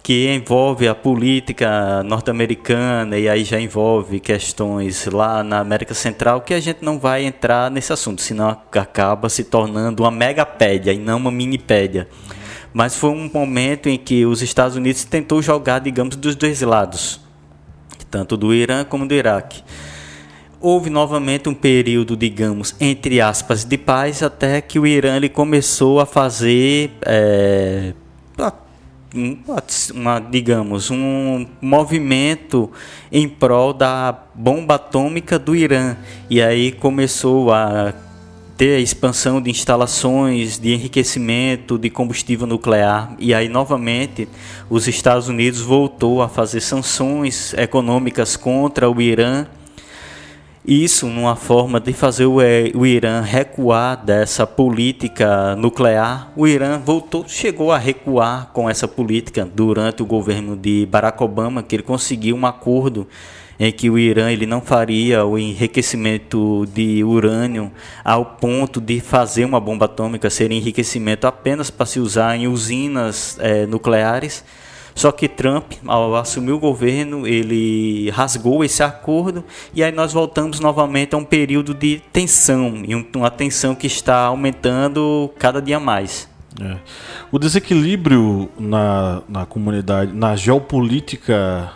que 0.00 0.32
envolve 0.32 0.86
a 0.86 0.94
política 0.94 2.04
norte-americana 2.04 3.18
e 3.18 3.28
aí 3.28 3.42
já 3.42 3.58
envolve 3.58 4.20
questões 4.20 5.06
lá 5.06 5.42
na 5.42 5.58
América 5.58 5.92
Central 5.92 6.42
que 6.42 6.54
a 6.54 6.60
gente 6.60 6.84
não 6.84 6.96
vai 6.96 7.24
entrar 7.24 7.68
nesse 7.68 7.92
assunto, 7.92 8.22
senão 8.22 8.48
acaba 8.48 9.28
se 9.28 9.42
tornando 9.42 10.04
uma 10.04 10.12
megapédia 10.12 10.92
e 10.92 10.98
não 10.98 11.16
uma 11.16 11.32
minipédia. 11.32 12.08
Mas 12.72 12.94
foi 12.94 13.10
um 13.10 13.28
momento 13.28 13.88
em 13.88 13.98
que 13.98 14.24
os 14.24 14.40
Estados 14.40 14.76
Unidos 14.76 15.04
tentou 15.04 15.42
jogar, 15.42 15.80
digamos, 15.80 16.14
dos 16.14 16.36
dois 16.36 16.60
lados, 16.60 17.20
tanto 18.08 18.36
do 18.36 18.54
Irã 18.54 18.84
como 18.84 19.04
do 19.04 19.14
Iraque 19.14 19.64
houve 20.64 20.88
novamente 20.88 21.46
um 21.46 21.54
período, 21.54 22.16
digamos, 22.16 22.74
entre 22.80 23.20
aspas, 23.20 23.64
de 23.64 23.76
paz, 23.76 24.22
até 24.22 24.62
que 24.62 24.78
o 24.78 24.86
Irã 24.86 25.16
ele 25.16 25.28
começou 25.28 26.00
a 26.00 26.06
fazer, 26.06 26.90
é, 27.02 27.92
uma, 29.94 30.18
digamos, 30.18 30.90
um 30.90 31.46
movimento 31.60 32.70
em 33.12 33.28
prol 33.28 33.74
da 33.74 34.18
bomba 34.34 34.76
atômica 34.76 35.38
do 35.38 35.54
Irã. 35.54 35.96
E 36.30 36.40
aí 36.40 36.72
começou 36.72 37.52
a 37.52 37.92
ter 38.56 38.76
a 38.76 38.80
expansão 38.80 39.42
de 39.42 39.50
instalações 39.50 40.58
de 40.58 40.72
enriquecimento 40.72 41.76
de 41.76 41.90
combustível 41.90 42.46
nuclear 42.46 43.12
e 43.18 43.34
aí 43.34 43.48
novamente 43.48 44.28
os 44.70 44.86
Estados 44.86 45.28
Unidos 45.28 45.60
voltou 45.60 46.22
a 46.22 46.28
fazer 46.28 46.60
sanções 46.60 47.52
econômicas 47.54 48.36
contra 48.36 48.88
o 48.88 49.02
Irã 49.02 49.44
isso 50.66 51.08
numa 51.08 51.36
forma 51.36 51.78
de 51.78 51.92
fazer 51.92 52.24
o, 52.24 52.40
é, 52.40 52.70
o 52.74 52.86
Irã 52.86 53.20
recuar 53.20 54.02
dessa 54.02 54.46
política 54.46 55.54
nuclear. 55.56 56.32
O 56.34 56.46
Irã 56.46 56.78
voltou, 56.78 57.24
chegou 57.28 57.70
a 57.70 57.76
recuar 57.76 58.50
com 58.52 58.68
essa 58.68 58.88
política 58.88 59.44
durante 59.44 60.02
o 60.02 60.06
governo 60.06 60.56
de 60.56 60.86
Barack 60.90 61.22
Obama, 61.22 61.62
que 61.62 61.76
ele 61.76 61.82
conseguiu 61.82 62.34
um 62.34 62.46
acordo 62.46 63.06
em 63.60 63.70
que 63.70 63.90
o 63.90 63.98
Irã 63.98 64.32
ele 64.32 64.46
não 64.46 64.60
faria 64.60 65.24
o 65.24 65.38
enriquecimento 65.38 66.66
de 66.72 67.04
urânio 67.04 67.70
ao 68.02 68.24
ponto 68.24 68.80
de 68.80 69.00
fazer 69.00 69.44
uma 69.44 69.60
bomba 69.60 69.84
atômica, 69.84 70.30
ser 70.30 70.50
enriquecimento 70.50 71.26
apenas 71.26 71.70
para 71.70 71.86
se 71.86 72.00
usar 72.00 72.36
em 72.36 72.48
usinas 72.48 73.38
é, 73.38 73.66
nucleares 73.66 74.42
só 74.94 75.10
que 75.10 75.28
Trump, 75.28 75.72
ao 75.86 76.14
assumir 76.14 76.52
o 76.52 76.58
governo, 76.58 77.26
ele 77.26 78.10
rasgou 78.10 78.64
esse 78.64 78.82
acordo 78.82 79.44
e 79.74 79.82
aí 79.82 79.90
nós 79.90 80.12
voltamos 80.12 80.60
novamente 80.60 81.14
a 81.14 81.18
um 81.18 81.24
período 81.24 81.74
de 81.74 82.00
tensão 82.12 82.82
e 82.86 82.94
uma 82.94 83.30
tensão 83.30 83.74
que 83.74 83.86
está 83.86 84.18
aumentando 84.26 85.30
cada 85.38 85.60
dia 85.60 85.80
mais. 85.80 86.28
É. 86.60 86.76
O 87.32 87.38
desequilíbrio 87.38 88.48
na, 88.56 89.22
na 89.28 89.44
comunidade, 89.44 90.12
na 90.12 90.36
geopolítica 90.36 91.72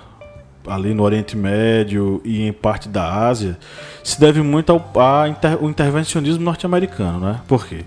ali 0.65 0.95
no 0.95 1.03
Oriente 1.03 1.37
Médio 1.37 2.21
e 2.25 2.47
em 2.47 2.53
parte 2.53 2.89
da 2.89 3.27
Ásia, 3.27 3.59
se 4.05 4.21
deve 4.21 4.43
muito 4.43 4.71
ao, 4.71 4.91
ao 4.95 5.27
inter, 5.27 5.59
intervencionismo 5.63 6.45
norte-americano, 6.45 7.19
né? 7.19 7.41
Por 7.49 7.67
quê? 7.67 7.85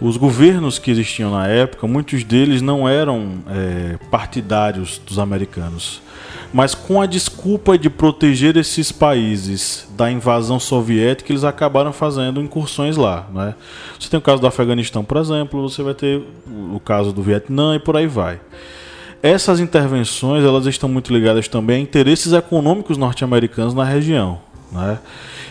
Os 0.00 0.16
governos 0.16 0.78
que 0.78 0.90
existiam 0.90 1.30
na 1.30 1.46
época, 1.46 1.86
muitos 1.86 2.22
deles 2.22 2.62
não 2.62 2.88
eram 2.88 3.38
é, 3.48 3.96
partidários 4.10 5.00
dos 5.04 5.18
americanos, 5.18 6.00
mas 6.52 6.74
com 6.74 7.00
a 7.00 7.06
desculpa 7.06 7.76
de 7.76 7.90
proteger 7.90 8.56
esses 8.56 8.92
países 8.92 9.88
da 9.96 10.10
invasão 10.10 10.60
soviética, 10.60 11.32
eles 11.32 11.44
acabaram 11.44 11.92
fazendo 11.92 12.40
incursões 12.40 12.96
lá. 12.96 13.26
Né? 13.34 13.54
Você 13.98 14.08
tem 14.08 14.18
o 14.18 14.22
caso 14.22 14.40
do 14.40 14.46
Afeganistão, 14.46 15.04
por 15.04 15.16
exemplo, 15.16 15.68
você 15.68 15.82
vai 15.82 15.94
ter 15.94 16.22
o 16.46 16.80
caso 16.80 17.12
do 17.12 17.22
Vietnã 17.22 17.74
e 17.74 17.78
por 17.78 17.96
aí 17.96 18.06
vai. 18.06 18.40
Essas 19.22 19.58
intervenções 19.58 20.44
elas 20.44 20.64
estão 20.66 20.88
muito 20.88 21.12
ligadas 21.12 21.48
também 21.48 21.78
a 21.78 21.80
interesses 21.80 22.32
econômicos 22.32 22.96
norte-americanos 22.96 23.74
na 23.74 23.84
região. 23.84 24.38
Né? 24.70 24.98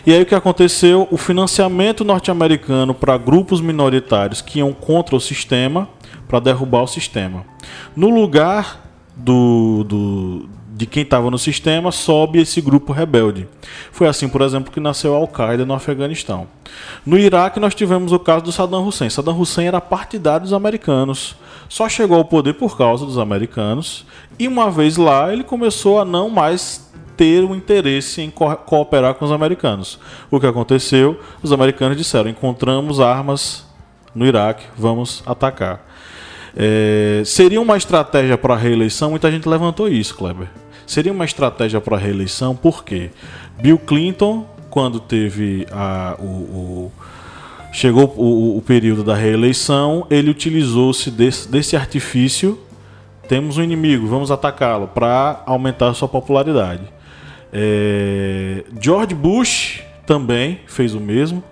E 0.06 0.12
aí 0.12 0.22
o 0.22 0.26
que 0.26 0.34
aconteceu? 0.34 1.06
O 1.10 1.16
financiamento 1.16 2.04
norte-americano 2.04 2.94
para 2.94 3.16
grupos 3.16 3.60
minoritários 3.60 4.40
que 4.40 4.58
iam 4.58 4.72
contra 4.72 5.16
o 5.16 5.20
sistema, 5.20 5.88
para 6.26 6.40
derrubar 6.40 6.82
o 6.82 6.86
sistema. 6.86 7.44
No 7.96 8.10
lugar 8.10 8.84
do, 9.16 9.84
do 9.84 10.48
de 10.78 10.86
quem 10.86 11.02
estava 11.02 11.28
no 11.28 11.38
sistema, 11.38 11.90
sobe 11.90 12.40
esse 12.40 12.60
grupo 12.60 12.92
rebelde. 12.92 13.48
Foi 13.90 14.06
assim, 14.06 14.28
por 14.28 14.42
exemplo, 14.42 14.70
que 14.70 14.78
nasceu 14.78 15.12
a 15.12 15.18
Al-Qaeda 15.18 15.66
no 15.66 15.74
Afeganistão. 15.74 16.46
No 17.04 17.18
Iraque, 17.18 17.58
nós 17.58 17.74
tivemos 17.74 18.12
o 18.12 18.18
caso 18.18 18.44
do 18.44 18.52
Saddam 18.52 18.86
Hussein. 18.86 19.10
Saddam 19.10 19.38
Hussein 19.38 19.66
era 19.66 19.80
partidário 19.80 20.42
dos 20.42 20.52
americanos, 20.52 21.34
só 21.68 21.88
chegou 21.88 22.16
ao 22.16 22.24
poder 22.24 22.54
por 22.54 22.78
causa 22.78 23.04
dos 23.04 23.18
americanos, 23.18 24.06
e 24.38 24.46
uma 24.46 24.70
vez 24.70 24.96
lá, 24.96 25.32
ele 25.32 25.42
começou 25.42 26.00
a 26.00 26.04
não 26.04 26.30
mais 26.30 26.87
ter 27.18 27.44
um 27.44 27.54
interesse 27.54 28.22
em 28.22 28.30
co 28.30 28.54
cooperar 28.56 29.14
com 29.14 29.24
os 29.24 29.32
americanos. 29.32 29.98
O 30.30 30.38
que 30.38 30.46
aconteceu? 30.46 31.20
Os 31.42 31.52
americanos 31.52 31.96
disseram: 31.98 32.30
encontramos 32.30 33.00
armas 33.00 33.66
no 34.14 34.24
Iraque, 34.24 34.64
vamos 34.76 35.22
atacar. 35.26 35.84
É, 36.56 37.22
seria 37.26 37.60
uma 37.60 37.76
estratégia 37.76 38.38
para 38.38 38.54
a 38.54 38.56
reeleição? 38.56 39.10
Muita 39.10 39.30
gente 39.30 39.48
levantou 39.48 39.88
isso, 39.88 40.14
Kleber. 40.14 40.48
Seria 40.86 41.12
uma 41.12 41.24
estratégia 41.24 41.80
para 41.80 41.96
a 41.96 41.98
reeleição, 41.98 42.56
por 42.56 42.82
quê? 42.82 43.10
Bill 43.60 43.78
Clinton, 43.78 44.46
quando 44.70 45.00
teve 45.00 45.66
a, 45.70 46.16
o, 46.18 46.24
o 46.24 46.92
chegou 47.72 48.14
o, 48.16 48.56
o, 48.56 48.62
período 48.62 49.04
da 49.04 49.14
reeleição, 49.14 50.06
ele 50.08 50.30
utilizou-se 50.30 51.10
desse, 51.10 51.48
desse 51.48 51.76
artifício. 51.76 52.58
Temos 53.28 53.58
um 53.58 53.62
inimigo, 53.62 54.06
vamos 54.06 54.30
atacá-lo 54.30 54.88
para 54.88 55.42
aumentar 55.44 55.92
sua 55.92 56.08
popularidade. 56.08 56.97
É, 57.52 58.64
George 58.80 59.14
Bush 59.14 59.82
também 60.06 60.60
fez 60.66 60.94
o 60.94 61.00
mesmo. 61.00 61.42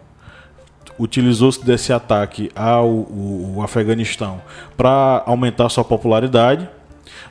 Utilizou-se 0.98 1.62
desse 1.64 1.92
ataque 1.92 2.50
ao, 2.54 3.06
ao 3.54 3.62
Afeganistão 3.62 4.40
para 4.76 5.22
aumentar 5.26 5.68
sua 5.68 5.84
popularidade, 5.84 6.66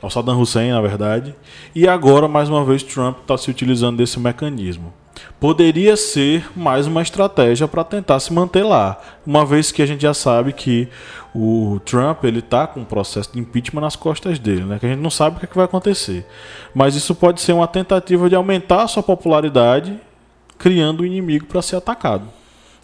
ao 0.00 0.08
Saddam 0.08 0.40
Hussein, 0.40 0.70
na 0.70 0.80
verdade. 0.80 1.34
E 1.74 1.88
agora, 1.88 2.28
mais 2.28 2.48
uma 2.48 2.64
vez, 2.64 2.82
Trump 2.82 3.18
está 3.22 3.36
se 3.36 3.50
utilizando 3.50 3.96
desse 3.96 4.20
mecanismo. 4.20 4.92
Poderia 5.38 5.96
ser 5.96 6.48
mais 6.56 6.86
uma 6.86 7.02
estratégia 7.02 7.68
para 7.68 7.84
tentar 7.84 8.20
se 8.20 8.32
manter 8.32 8.64
lá, 8.64 9.00
uma 9.26 9.44
vez 9.44 9.70
que 9.70 9.82
a 9.82 9.86
gente 9.86 10.02
já 10.02 10.14
sabe 10.14 10.52
que 10.52 10.88
o 11.34 11.78
Trump 11.84 12.24
ele 12.24 12.38
está 12.38 12.66
com 12.66 12.80
um 12.80 12.84
processo 12.84 13.32
de 13.32 13.38
impeachment 13.38 13.82
nas 13.82 13.96
costas 13.96 14.38
dele, 14.38 14.64
né? 14.64 14.78
Que 14.78 14.86
a 14.86 14.88
gente 14.88 15.00
não 15.00 15.10
sabe 15.10 15.36
o 15.36 15.38
que, 15.38 15.44
é 15.44 15.48
que 15.48 15.56
vai 15.56 15.66
acontecer. 15.66 16.26
Mas 16.74 16.94
isso 16.94 17.14
pode 17.14 17.40
ser 17.42 17.52
uma 17.52 17.68
tentativa 17.68 18.28
de 18.28 18.34
aumentar 18.34 18.82
a 18.82 18.88
sua 18.88 19.02
popularidade, 19.02 19.98
criando 20.58 21.02
um 21.02 21.06
inimigo 21.06 21.46
para 21.46 21.60
ser 21.60 21.76
atacado. 21.76 22.26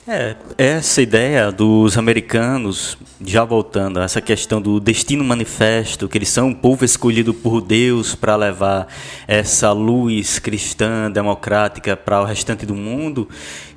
É, 0.06 0.35
essa 0.59 1.00
ideia 1.00 1.52
dos 1.52 1.97
americanos, 1.97 2.99
já 3.25 3.44
voltando 3.44 4.00
a 4.00 4.02
essa 4.02 4.21
questão 4.21 4.61
do 4.61 4.80
destino 4.80 5.23
manifesto, 5.23 6.09
que 6.09 6.18
eles 6.18 6.28
são 6.28 6.49
um 6.49 6.54
povo 6.54 6.85
escolhido 6.85 7.32
por 7.32 7.61
Deus 7.61 8.12
para 8.12 8.35
levar 8.35 8.88
essa 9.28 9.71
luz 9.71 10.40
cristã, 10.40 11.09
democrática 11.09 11.97
para 11.97 12.21
o 12.21 12.25
restante 12.25 12.66
do 12.66 12.75
mundo, 12.75 13.28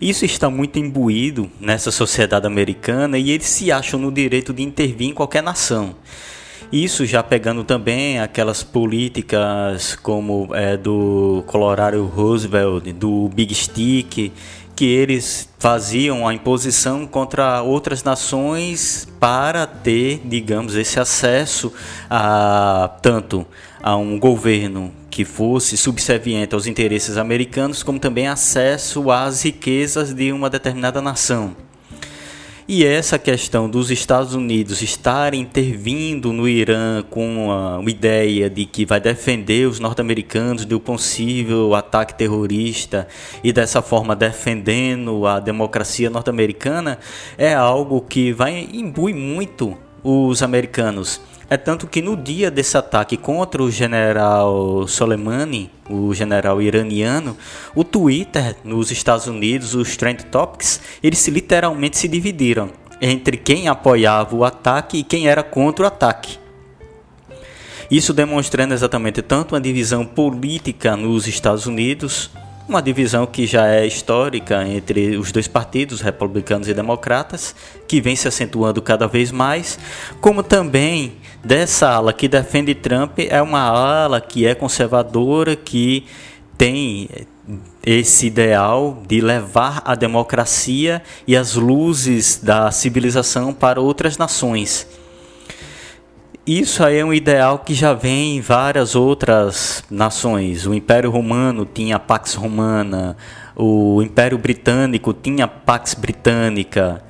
isso 0.02 0.26
está 0.26 0.50
muito 0.50 0.80
imbuído 0.80 1.48
nessa 1.62 1.92
sociedade 1.92 2.48
americana 2.48 3.20
e 3.20 3.30
eles 3.30 3.46
se 3.46 3.72
acham 3.72 4.00
no 4.00 4.12
direito 4.12 4.52
de 4.52 4.64
intervir 4.64 5.10
em 5.10 5.14
qualquer 5.14 5.44
nação. 5.44 5.96
Isso 6.72 7.06
já 7.06 7.22
pegando 7.22 7.64
também 7.64 8.20
aquelas 8.20 8.64
políticas 8.64 9.96
como 9.96 10.50
é, 10.56 10.76
do 10.76 11.44
Colorado 11.46 12.04
Roosevelt, 12.04 12.92
do 12.94 13.30
Big 13.30 13.54
Stick, 13.54 14.32
que 14.76 14.86
eles 14.86 15.48
faziam 15.58 16.28
a 16.28 16.34
imposição 16.34 17.08
contra 17.08 17.62
outras 17.62 18.04
nações 18.04 19.08
para 19.20 19.66
ter, 19.66 20.22
digamos, 20.26 20.76
esse 20.76 21.00
acesso 21.00 21.74
a 22.10 22.92
tanto 23.02 23.46
a 23.82 23.96
um 23.96 24.20
governo 24.20 24.92
que 25.10 25.24
fosse 25.24 25.78
subserviente 25.78 26.54
aos 26.54 26.68
interesses 26.68 27.18
americanos, 27.18 27.84
como 27.84 28.00
também 28.00 28.28
acesso 28.28 29.10
às 29.10 29.44
riquezas 29.44 30.14
de 30.14 30.32
uma 30.32 30.50
determinada 30.50 31.02
nação. 31.02 31.56
E 32.68 32.84
essa 32.84 33.20
questão 33.20 33.70
dos 33.70 33.92
Estados 33.92 34.34
Unidos 34.34 34.82
estarem 34.82 35.42
intervindo 35.42 36.34
no 36.34 36.48
Irã 36.48 37.04
com 37.04 37.52
a, 37.52 37.80
ideia 37.88 38.50
de 38.50 38.66
que 38.66 38.88
vai 38.88 39.00
defender 39.00 39.68
os 39.68 39.80
norte-americanos 39.80 40.66
do 40.66 40.80
possível 40.80 41.76
ataque 41.76 42.16
terrorista 42.16 43.08
e 43.44 43.54
dessa 43.54 43.84
forma 43.84 44.16
defendendo 44.16 45.28
a 45.28 45.40
democracia 45.40 46.10
norte-americana 46.10 46.98
é 47.38 47.54
algo 47.54 48.02
que 48.02 48.34
vai 48.34 48.68
imbuir 48.74 49.16
muito 49.16 49.78
os 50.04 50.42
americanos. 50.42 51.22
É 51.48 51.58
tanto 51.58 51.86
que 51.86 52.02
no 52.02 52.18
dia 52.18 52.50
desse 52.50 52.76
ataque 52.76 53.16
contra 53.16 53.62
o 53.62 53.70
general 53.70 54.88
Soleimani, 54.88 55.70
o 55.88 56.12
general 56.12 56.60
iraniano, 56.60 57.38
o 57.76 57.84
Twitter 57.84 58.56
nos 58.64 58.90
Estados 58.90 59.28
Unidos, 59.28 59.76
os 59.76 59.96
Trend 59.96 60.24
Topics, 60.26 60.82
eles 61.04 61.28
literalmente 61.28 61.98
se 62.00 62.08
dividiram 62.08 62.72
entre 63.00 63.38
quem 63.38 63.68
apoiava 63.68 64.36
o 64.36 64.44
ataque 64.44 64.98
e 64.98 65.04
quem 65.04 65.28
era 65.28 65.44
contra 65.44 65.86
o 65.86 65.88
ataque. 65.88 66.40
Isso 67.92 68.12
demonstrando 68.12 68.74
exatamente 68.74 69.22
tanto 69.22 69.54
uma 69.54 69.62
divisão 69.62 70.04
política 70.04 70.98
nos 70.98 71.28
Estados 71.28 71.68
Unidos, 71.68 72.32
uma 72.68 72.82
divisão 72.82 73.26
que 73.26 73.46
já 73.46 73.68
é 73.68 73.86
histórica 73.86 74.68
entre 74.68 75.18
os 75.18 75.32
dois 75.32 75.48
partidos, 75.48 76.02
republicanos 76.02 76.68
e 76.68 76.74
democratas, 76.74 77.56
que 77.88 78.02
vem 78.02 78.16
se 78.16 78.28
acentuando 78.28 78.82
cada 78.82 79.08
vez 79.08 79.32
mais, 79.32 79.78
como 80.20 80.42
também 80.42 81.18
dessa 81.44 81.90
ala 81.90 82.12
que 82.12 82.28
defende 82.28 82.74
Trump 82.74 83.20
é 83.20 83.42
uma 83.42 83.62
ala 83.62 84.20
que 84.20 84.46
é 84.46 84.56
conservadora, 84.56 85.56
que 85.56 86.06
tem 86.58 87.08
esse 87.86 88.28
ideal 88.28 89.04
de 89.08 89.22
levar 89.22 89.82
a 89.86 89.94
democracia 89.94 91.04
e 91.28 91.38
as 91.38 91.54
luzes 91.54 92.40
da 92.42 92.72
civilização 92.72 93.54
para 93.54 93.80
outras 93.80 94.18
nações. 94.18 94.88
Isso 96.48 96.84
aí 96.84 96.98
é 96.98 97.04
um 97.04 97.12
ideal 97.12 97.58
que 97.58 97.74
já 97.74 97.92
vem 97.94 98.38
em 98.38 98.42
várias 98.42 98.94
outras 98.94 99.84
nações. 99.90 100.68
O 100.68 100.76
Império 100.76 101.10
Romano 101.10 101.66
tinha 101.66 101.96
a 101.96 102.00
Pax 102.00 102.36
Romana, 102.36 103.18
o 103.56 104.00
Império 104.04 104.38
Britânico 104.38 105.12
tinha 105.12 105.46
a 105.46 105.48
Pax 105.48 105.96
Britânica. 105.96 107.02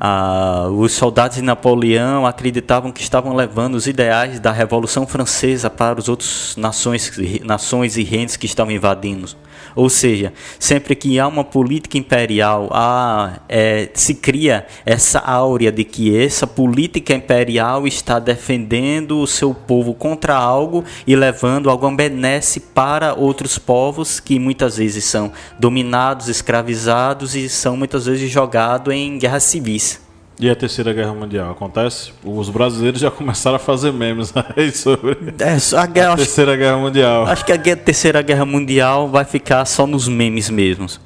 Ah, 0.00 0.68
os 0.70 0.92
soldados 0.92 1.36
de 1.36 1.42
Napoleão 1.42 2.26
acreditavam 2.26 2.90
que 2.90 3.02
estavam 3.02 3.36
levando 3.36 3.74
os 3.74 3.86
ideais 3.86 4.40
da 4.40 4.50
Revolução 4.50 5.06
Francesa 5.06 5.68
para 5.68 6.00
as 6.00 6.08
outras 6.08 6.54
nações, 6.56 7.12
nações 7.44 7.98
e 7.98 8.02
reinos 8.02 8.36
que 8.36 8.46
estavam 8.46 8.72
invadindo. 8.72 9.28
Ou 9.74 9.88
seja, 9.88 10.32
sempre 10.58 10.94
que 10.94 11.18
há 11.18 11.26
uma 11.26 11.44
política 11.44 11.96
imperial, 11.98 12.68
há, 12.72 13.40
é, 13.48 13.90
se 13.94 14.14
cria 14.14 14.66
essa 14.84 15.18
áurea 15.18 15.72
de 15.72 15.84
que 15.84 16.16
essa 16.16 16.46
política 16.46 17.14
imperial 17.14 17.86
está 17.86 18.18
defendendo 18.18 19.20
o 19.20 19.26
seu 19.26 19.54
povo 19.54 19.94
contra 19.94 20.36
algo 20.36 20.84
e 21.06 21.16
levando 21.16 21.70
alguma 21.70 21.96
benesse 21.96 22.60
para 22.60 23.14
outros 23.14 23.58
povos 23.58 24.20
que 24.20 24.38
muitas 24.38 24.76
vezes 24.76 25.04
são 25.04 25.32
dominados, 25.58 26.28
escravizados 26.28 27.34
e 27.34 27.48
são 27.48 27.76
muitas 27.76 28.06
vezes 28.06 28.30
jogados 28.30 28.92
em 28.92 29.18
guerras 29.18 29.44
civis. 29.44 30.11
E 30.42 30.50
a 30.50 30.56
Terceira 30.56 30.92
Guerra 30.92 31.14
Mundial 31.14 31.52
acontece? 31.52 32.12
Os 32.24 32.50
brasileiros 32.50 33.00
já 33.00 33.12
começaram 33.12 33.54
a 33.54 33.60
fazer 33.60 33.92
memes 33.92 34.32
aí 34.56 34.72
sobre 34.72 35.12
é, 35.38 35.76
a, 35.76 35.86
guerra, 35.86 36.14
a 36.14 36.16
Terceira 36.16 36.56
Guerra 36.56 36.78
Mundial. 36.78 37.26
Acho 37.28 37.44
que 37.44 37.52
a 37.52 37.76
Terceira 37.76 38.20
Guerra 38.22 38.44
Mundial 38.44 39.08
vai 39.08 39.24
ficar 39.24 39.64
só 39.64 39.86
nos 39.86 40.08
memes 40.08 40.50
mesmos. 40.50 41.00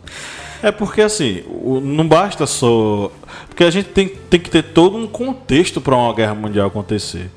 É 0.62 0.72
porque 0.72 1.02
assim, 1.02 1.44
não 1.82 2.08
basta 2.08 2.46
só. 2.46 3.12
Porque 3.46 3.62
a 3.62 3.70
gente 3.70 3.90
tem, 3.90 4.08
tem 4.08 4.40
que 4.40 4.48
ter 4.48 4.62
todo 4.62 4.96
um 4.96 5.06
contexto 5.06 5.82
para 5.82 5.94
uma 5.94 6.14
guerra 6.14 6.34
mundial 6.34 6.68
acontecer. 6.68 7.30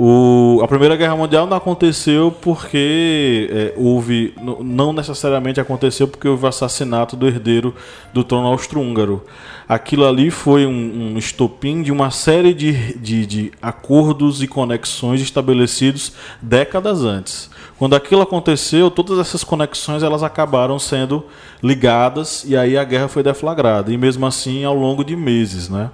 O, 0.00 0.60
a 0.62 0.68
Primeira 0.68 0.94
Guerra 0.94 1.16
Mundial 1.16 1.44
não 1.44 1.56
aconteceu 1.56 2.30
porque 2.40 3.50
é, 3.50 3.74
houve. 3.76 4.32
Não 4.62 4.92
necessariamente 4.92 5.60
aconteceu 5.60 6.06
porque 6.06 6.28
houve 6.28 6.44
o 6.44 6.48
assassinato 6.48 7.16
do 7.16 7.26
herdeiro 7.26 7.74
do 8.14 8.22
trono 8.22 8.46
austro-húngaro. 8.46 9.24
Aquilo 9.68 10.06
ali 10.06 10.30
foi 10.30 10.64
um, 10.64 11.14
um 11.14 11.18
estopim 11.18 11.82
de 11.82 11.90
uma 11.90 12.12
série 12.12 12.54
de, 12.54 12.96
de, 12.96 13.26
de 13.26 13.52
acordos 13.60 14.40
e 14.40 14.46
conexões 14.46 15.20
estabelecidos 15.20 16.12
décadas 16.40 17.02
antes. 17.02 17.50
Quando 17.76 17.96
aquilo 17.96 18.22
aconteceu, 18.22 18.92
todas 18.92 19.18
essas 19.18 19.42
conexões 19.42 20.04
elas 20.04 20.22
acabaram 20.22 20.78
sendo 20.78 21.24
ligadas 21.60 22.44
e 22.46 22.56
aí 22.56 22.78
a 22.78 22.84
guerra 22.84 23.08
foi 23.08 23.24
deflagrada. 23.24 23.92
E 23.92 23.98
mesmo 23.98 24.24
assim, 24.24 24.62
ao 24.62 24.76
longo 24.76 25.02
de 25.02 25.16
meses, 25.16 25.68
né? 25.68 25.90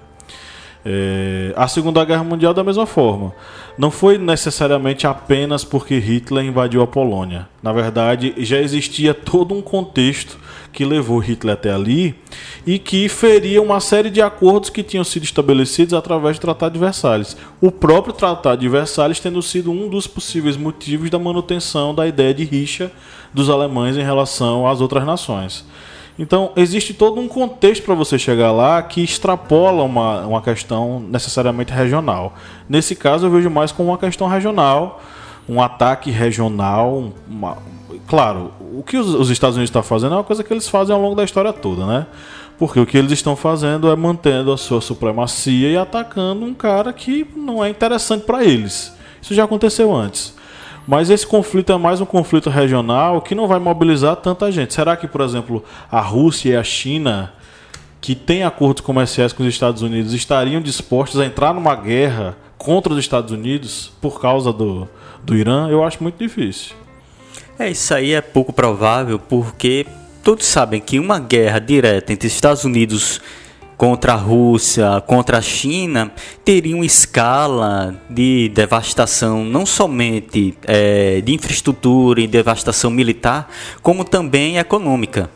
É, 0.87 1.51
a 1.55 1.67
Segunda 1.67 2.05
Guerra 2.05 2.23
Mundial 2.23 2.53
da 2.53 2.63
mesma 2.63 2.85
forma. 2.85 3.33
Não 3.75 3.89
foi 3.89 4.19
necessariamente 4.19 5.07
apenas 5.07 5.63
porque 5.63 5.97
Hitler 5.97 6.45
invadiu 6.45 6.83
a 6.83 6.87
Polônia. 6.87 7.49
Na 7.63 7.73
verdade, 7.73 8.35
já 8.37 8.59
existia 8.59 9.11
todo 9.11 9.55
um 9.55 9.63
contexto 9.63 10.37
que 10.71 10.85
levou 10.85 11.17
Hitler 11.17 11.53
até 11.53 11.71
ali 11.71 12.13
e 12.67 12.77
que 12.77 13.09
feria 13.09 13.61
uma 13.61 13.79
série 13.79 14.11
de 14.11 14.21
acordos 14.21 14.69
que 14.69 14.83
tinham 14.83 15.03
sido 15.03 15.23
estabelecidos 15.23 15.93
através 15.93 16.37
do 16.37 16.41
Tratado 16.41 16.73
de 16.73 16.79
Versalhes. 16.79 17.35
O 17.59 17.71
próprio 17.71 18.13
Tratado 18.13 18.61
de 18.61 18.69
Versalhes 18.69 19.19
tendo 19.19 19.41
sido 19.41 19.71
um 19.71 19.89
dos 19.89 20.05
possíveis 20.05 20.55
motivos 20.55 21.09
da 21.09 21.17
manutenção 21.17 21.95
da 21.95 22.05
ideia 22.05 22.33
de 22.33 22.43
rixa 22.43 22.91
dos 23.33 23.49
alemães 23.49 23.97
em 23.97 24.03
relação 24.03 24.67
às 24.67 24.81
outras 24.81 25.05
nações. 25.05 25.65
Então, 26.17 26.51
existe 26.55 26.93
todo 26.93 27.19
um 27.19 27.27
contexto 27.27 27.83
para 27.83 27.93
você 27.93 28.17
chegar 28.17 28.51
lá 28.51 28.81
que 28.81 29.03
extrapola 29.03 29.83
uma, 29.83 30.25
uma 30.25 30.41
questão 30.41 30.99
necessariamente 30.99 31.73
regional. 31.73 32.35
Nesse 32.69 32.95
caso, 32.95 33.25
eu 33.25 33.31
vejo 33.31 33.49
mais 33.49 33.71
como 33.71 33.89
uma 33.89 33.97
questão 33.97 34.27
regional, 34.27 35.01
um 35.47 35.61
ataque 35.61 36.11
regional. 36.11 37.11
Uma... 37.27 37.57
Claro, 38.07 38.53
o 38.59 38.81
que 38.81 38.95
os, 38.95 39.13
os 39.13 39.29
Estados 39.29 39.57
Unidos 39.57 39.69
estão 39.69 39.81
tá 39.81 39.87
fazendo 39.87 40.13
é 40.13 40.17
uma 40.17 40.23
coisa 40.23 40.43
que 40.43 40.53
eles 40.53 40.69
fazem 40.69 40.95
ao 40.95 41.01
longo 41.01 41.15
da 41.15 41.23
história 41.23 41.51
toda, 41.51 41.85
né? 41.85 42.07
Porque 42.57 42.79
o 42.79 42.85
que 42.85 42.97
eles 42.97 43.11
estão 43.11 43.35
fazendo 43.35 43.91
é 43.91 43.95
mantendo 43.97 44.53
a 44.53 44.57
sua 44.57 44.79
supremacia 44.79 45.69
e 45.69 45.77
atacando 45.77 46.45
um 46.45 46.53
cara 46.53 46.93
que 46.93 47.27
não 47.35 47.63
é 47.63 47.69
interessante 47.69 48.23
para 48.23 48.45
eles. 48.45 48.93
Isso 49.21 49.33
já 49.33 49.43
aconteceu 49.43 49.93
antes. 49.93 50.34
Mas 50.87 51.09
esse 51.09 51.25
conflito 51.25 51.71
é 51.71 51.77
mais 51.77 51.99
um 51.99 52.05
conflito 52.05 52.49
regional 52.49 53.21
que 53.21 53.33
não 53.33 53.47
vai 53.47 53.59
mobilizar 53.59 54.15
tanta 54.17 54.51
gente. 54.51 54.73
Será 54.73 54.95
que, 54.95 55.07
por 55.07 55.21
exemplo, 55.21 55.63
a 55.91 55.99
Rússia 55.99 56.51
e 56.51 56.55
a 56.55 56.63
China, 56.63 57.33
que 57.99 58.13
têm 58.13 58.43
acordos 58.43 58.81
comerciais 58.81 59.33
com 59.33 59.41
os 59.41 59.49
Estados 59.49 59.81
Unidos, 59.81 60.13
estariam 60.13 60.61
dispostos 60.61 61.19
a 61.19 61.25
entrar 61.25 61.53
numa 61.53 61.75
guerra 61.75 62.37
contra 62.57 62.93
os 62.93 62.99
Estados 62.99 63.31
Unidos 63.31 63.91
por 63.99 64.21
causa 64.21 64.53
do, 64.53 64.87
do 65.23 65.35
Irã? 65.35 65.67
Eu 65.69 65.83
acho 65.83 66.03
muito 66.03 66.19
difícil. 66.19 66.75
É, 67.57 67.69
isso 67.69 67.93
aí 67.93 68.13
é 68.13 68.21
pouco 68.21 68.53
provável 68.53 69.17
porque 69.17 69.87
todos 70.23 70.45
sabem 70.45 70.79
que 70.79 70.99
uma 70.99 71.19
guerra 71.19 71.57
direta 71.57 72.13
entre 72.13 72.27
Estados 72.27 72.63
Unidos 72.63 73.21
contra 73.77 74.13
a 74.13 74.15
Rússia, 74.15 75.01
contra 75.05 75.37
a 75.37 75.41
China, 75.41 76.11
teriam 76.43 76.83
escala 76.83 77.95
de 78.09 78.49
devastação 78.49 79.43
não 79.43 79.65
somente 79.65 80.57
é, 80.65 81.21
de 81.21 81.33
infraestrutura 81.33 82.21
e 82.21 82.27
devastação 82.27 82.89
militar, 82.89 83.49
como 83.81 84.03
também 84.03 84.57
econômica. 84.57 85.29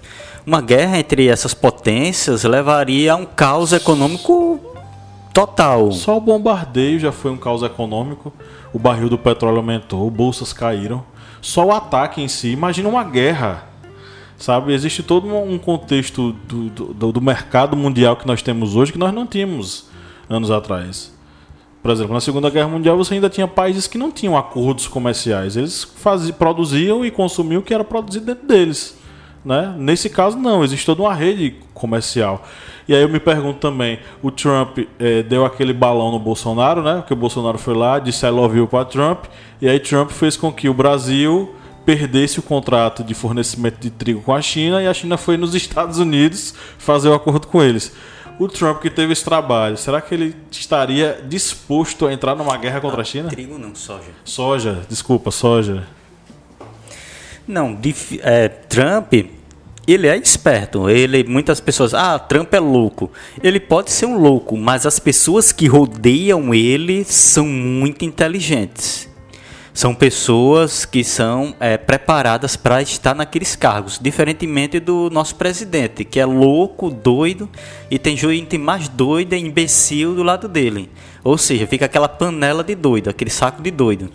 Uma 0.45 0.62
guerra 0.62 0.97
entre 0.97 1.28
essas 1.28 1.54
potências 1.54 2.43
levaria 2.43 3.13
a 3.13 3.15
um 3.15 3.25
caos 3.25 3.73
econômico 3.73 4.60
total. 5.34 5.91
Só 5.91 6.17
o 6.17 6.21
bombardeio 6.21 6.99
já 6.99 7.12
foi 7.12 7.32
um 7.32 7.38
caos 7.38 7.62
econômico. 7.62 8.34
O 8.73 8.80
barril 8.80 9.10
do 9.10 9.17
petróleo 9.17 9.58
aumentou, 9.58 10.10
bolsas 10.10 10.54
caíram. 10.54 11.04
Só 11.41 11.65
o 11.65 11.71
ataque 11.71 12.21
em 12.21 12.28
si, 12.28 12.49
imagina 12.49 12.89
uma 12.89 13.04
guerra 13.04 13.69
Sabe? 14.39 14.73
Existe 14.73 15.04
todo 15.04 15.28
um 15.28 15.60
contexto 15.60 16.32
do, 16.47 16.69
do, 16.69 17.12
do 17.12 17.21
mercado 17.21 17.75
mundial 17.75 18.15
que 18.15 18.25
nós 18.25 18.41
temos 18.41 18.73
hoje 18.73 18.93
que 18.93 18.97
nós 18.97 19.13
não 19.13 19.28
tínhamos 19.28 19.89
anos 20.30 20.49
atrás. 20.49 21.13
Por 21.84 21.91
exemplo, 21.91 22.13
na 22.13 22.21
Segunda 22.21 22.49
Guerra 22.49 22.69
Mundial 22.69 22.95
você 22.97 23.15
ainda 23.15 23.30
tinha 23.30 23.47
países 23.47 23.86
que 23.86 23.97
não 23.97 24.10
tinham 24.12 24.38
acordos 24.38 24.88
comerciais. 24.88 25.58
Eles 25.58 25.84
faziam, 25.84 26.38
produziam 26.38 27.06
e 27.06 27.12
consumiam 27.12 27.60
o 27.60 27.63
que 27.63 27.73
era 27.73 27.84
produzido 27.84 28.28
dentro 28.28 28.47
deles. 28.47 28.97
Né? 29.43 29.73
Nesse 29.78 30.10
caso, 30.10 30.38
não, 30.38 30.63
existe 30.63 30.86
toda 30.86 31.02
uma 31.02 31.13
rede 31.13 31.56
comercial. 31.73 32.45
E 32.88 32.95
aí 32.95 33.02
eu 33.02 33.10
me 33.10 33.19
pergunto 33.19 33.60
também, 33.60 33.99
o 34.21 34.32
Trump 34.32 34.80
eh, 34.99 35.21
deu 35.23 35.45
aquele 35.45 35.73
balão 35.73 36.12
no 36.12 36.19
Bolsonaro, 36.19 36.82
né? 36.82 36.95
Porque 36.95 37.13
o 37.13 37.17
Bolsonaro 37.17 37.58
foi 37.58 37.73
lá, 37.73 37.99
disse 37.99 38.25
I 38.25 38.30
love 38.30 38.58
you 38.58 38.67
para 38.67 38.84
Trump, 38.84 39.25
e 39.62 39.69
aí 39.69 39.80
Trump 39.80 40.10
fez 40.10 40.36
com 40.36 40.52
que 40.52 40.67
o 40.67 40.73
Brasil 40.73 41.54
perdesse 41.89 42.38
o 42.38 42.43
contrato 42.43 43.04
de 43.04 43.15
fornecimento 43.15 43.80
de 43.80 43.89
trigo 43.89 44.21
com 44.21 44.32
a 44.32 44.39
China 44.43 44.80
e 44.80 44.86
a 44.86 44.93
China 44.93 45.17
foi 45.17 45.38
nos 45.38 45.56
Estados 45.56 45.97
Unidos 45.97 46.54
fazer 46.78 47.10
o 47.10 47.15
acordo 47.15 47.47
com 47.47 47.63
eles. 47.63 47.91
O 48.38 48.47
Trump 48.47 48.80
que 48.80 48.91
teve 48.91 49.12
esse 49.12 49.25
trabalho, 49.25 49.75
será 49.75 49.99
que 49.99 50.13
ele 50.13 50.36
estaria 50.52 51.19
disposto 51.28 52.06
a 52.06 52.13
entrar 52.13 52.36
numa 52.36 52.56
guerra 52.58 52.80
contra 52.80 53.02
a 53.02 53.04
China? 53.04 53.30
Trigo 53.30 53.58
não, 53.58 53.73
soja. 53.73 54.12
Soja, 54.23 54.82
desculpa, 54.88 55.32
soja. 55.32 55.88
Não, 57.47 57.75
é, 58.21 58.47
Trump, 58.47 59.12
ele 59.88 60.08
é 60.08 60.15
esperto. 60.15 60.88
Ele, 60.91 61.23
muitas 61.23 61.60
pessoas, 61.60 61.95
ah, 61.95 62.19
Trump 62.19 62.54
é 62.54 62.60
louco. 62.60 63.12
Ele 63.41 63.60
pode 63.60 63.89
ser 63.89 64.06
um 64.06 64.19
louco, 64.19 64.56
mas 64.56 64.86
as 64.86 64.99
pessoas 64.99 65.52
que 65.52 65.65
rodeiam 65.65 66.54
ele 66.54 67.04
são 67.04 67.47
muito 67.47 68.06
inteligentes. 68.06 69.09
São 69.80 69.96
pessoas 69.96 70.84
que 70.84 71.06
são 71.06 71.56
é, 71.58 71.78
preparadas 71.78 72.58
para 72.58 72.82
estar 72.82 73.15
naqueles 73.15 73.56
cargos, 73.56 73.98
diferentemente 73.98 74.78
do 74.78 75.10
nosso 75.10 75.36
presidente, 75.36 76.04
que 76.04 76.20
é 76.20 76.26
louco, 76.26 76.89
doido, 76.89 77.50
e 77.89 77.98
tem 77.98 78.18
gente 78.18 78.58
mais 78.58 78.89
doida 78.89 79.38
e 79.38 79.42
imbecil 79.42 80.15
do 80.15 80.22
lado 80.22 80.50
dele. 80.50 80.89
Ou 81.24 81.38
seja, 81.38 81.68
fica 81.68 81.86
aquela 81.86 82.08
panela 82.08 82.64
de 82.64 82.76
doido, 82.76 83.10
aquele 83.10 83.30
saco 83.30 83.62
de 83.62 83.70
doido. 83.70 84.10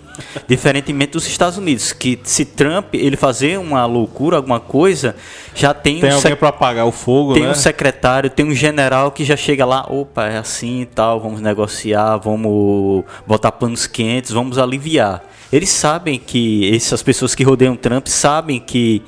Diferentemente 0.49 1.13
dos 1.13 1.27
Estados 1.27 1.59
Unidos, 1.59 1.93
que 1.93 2.19
se 2.25 2.45
Trump 2.45 2.95
ele 2.95 3.17
fazer 3.17 3.59
uma 3.59 3.85
loucura, 3.85 4.37
alguma 4.37 4.59
coisa, 4.59 5.15
já 5.55 5.75
tem, 5.75 6.01
tem 6.01 6.11
um 6.11 6.15
alguém 6.15 6.37
para 6.37 6.49
apagar 6.49 6.87
o 6.87 6.93
fogo, 6.93 7.35
tem 7.35 7.43
né? 7.43 7.51
um 7.51 7.55
secretário, 7.55 8.31
tem 8.31 8.47
um 8.47 8.55
general 8.55 9.11
que 9.11 9.25
já 9.25 9.37
chega 9.37 9.67
lá, 9.67 9.87
opa, 9.89 10.27
é 10.27 10.39
assim 10.39 10.83
e 10.83 10.87
tal, 10.87 11.21
vamos 11.21 11.41
negociar, 11.41 12.17
vamos 12.17 13.05
botar 13.27 13.53
panos 13.53 13.87
quentes, 13.87 14.31
vamos 14.31 14.59
aliviar. 14.59 15.23
Eles 15.53 15.69
sabem 15.69 16.19
que 16.19 16.75
essas 16.75 17.03
pessoas 17.03 17.35
que 17.35 17.45
rodeiam 17.45 17.77
Trump 17.77 18.07
sabem 18.07 18.59
que 18.59 19.03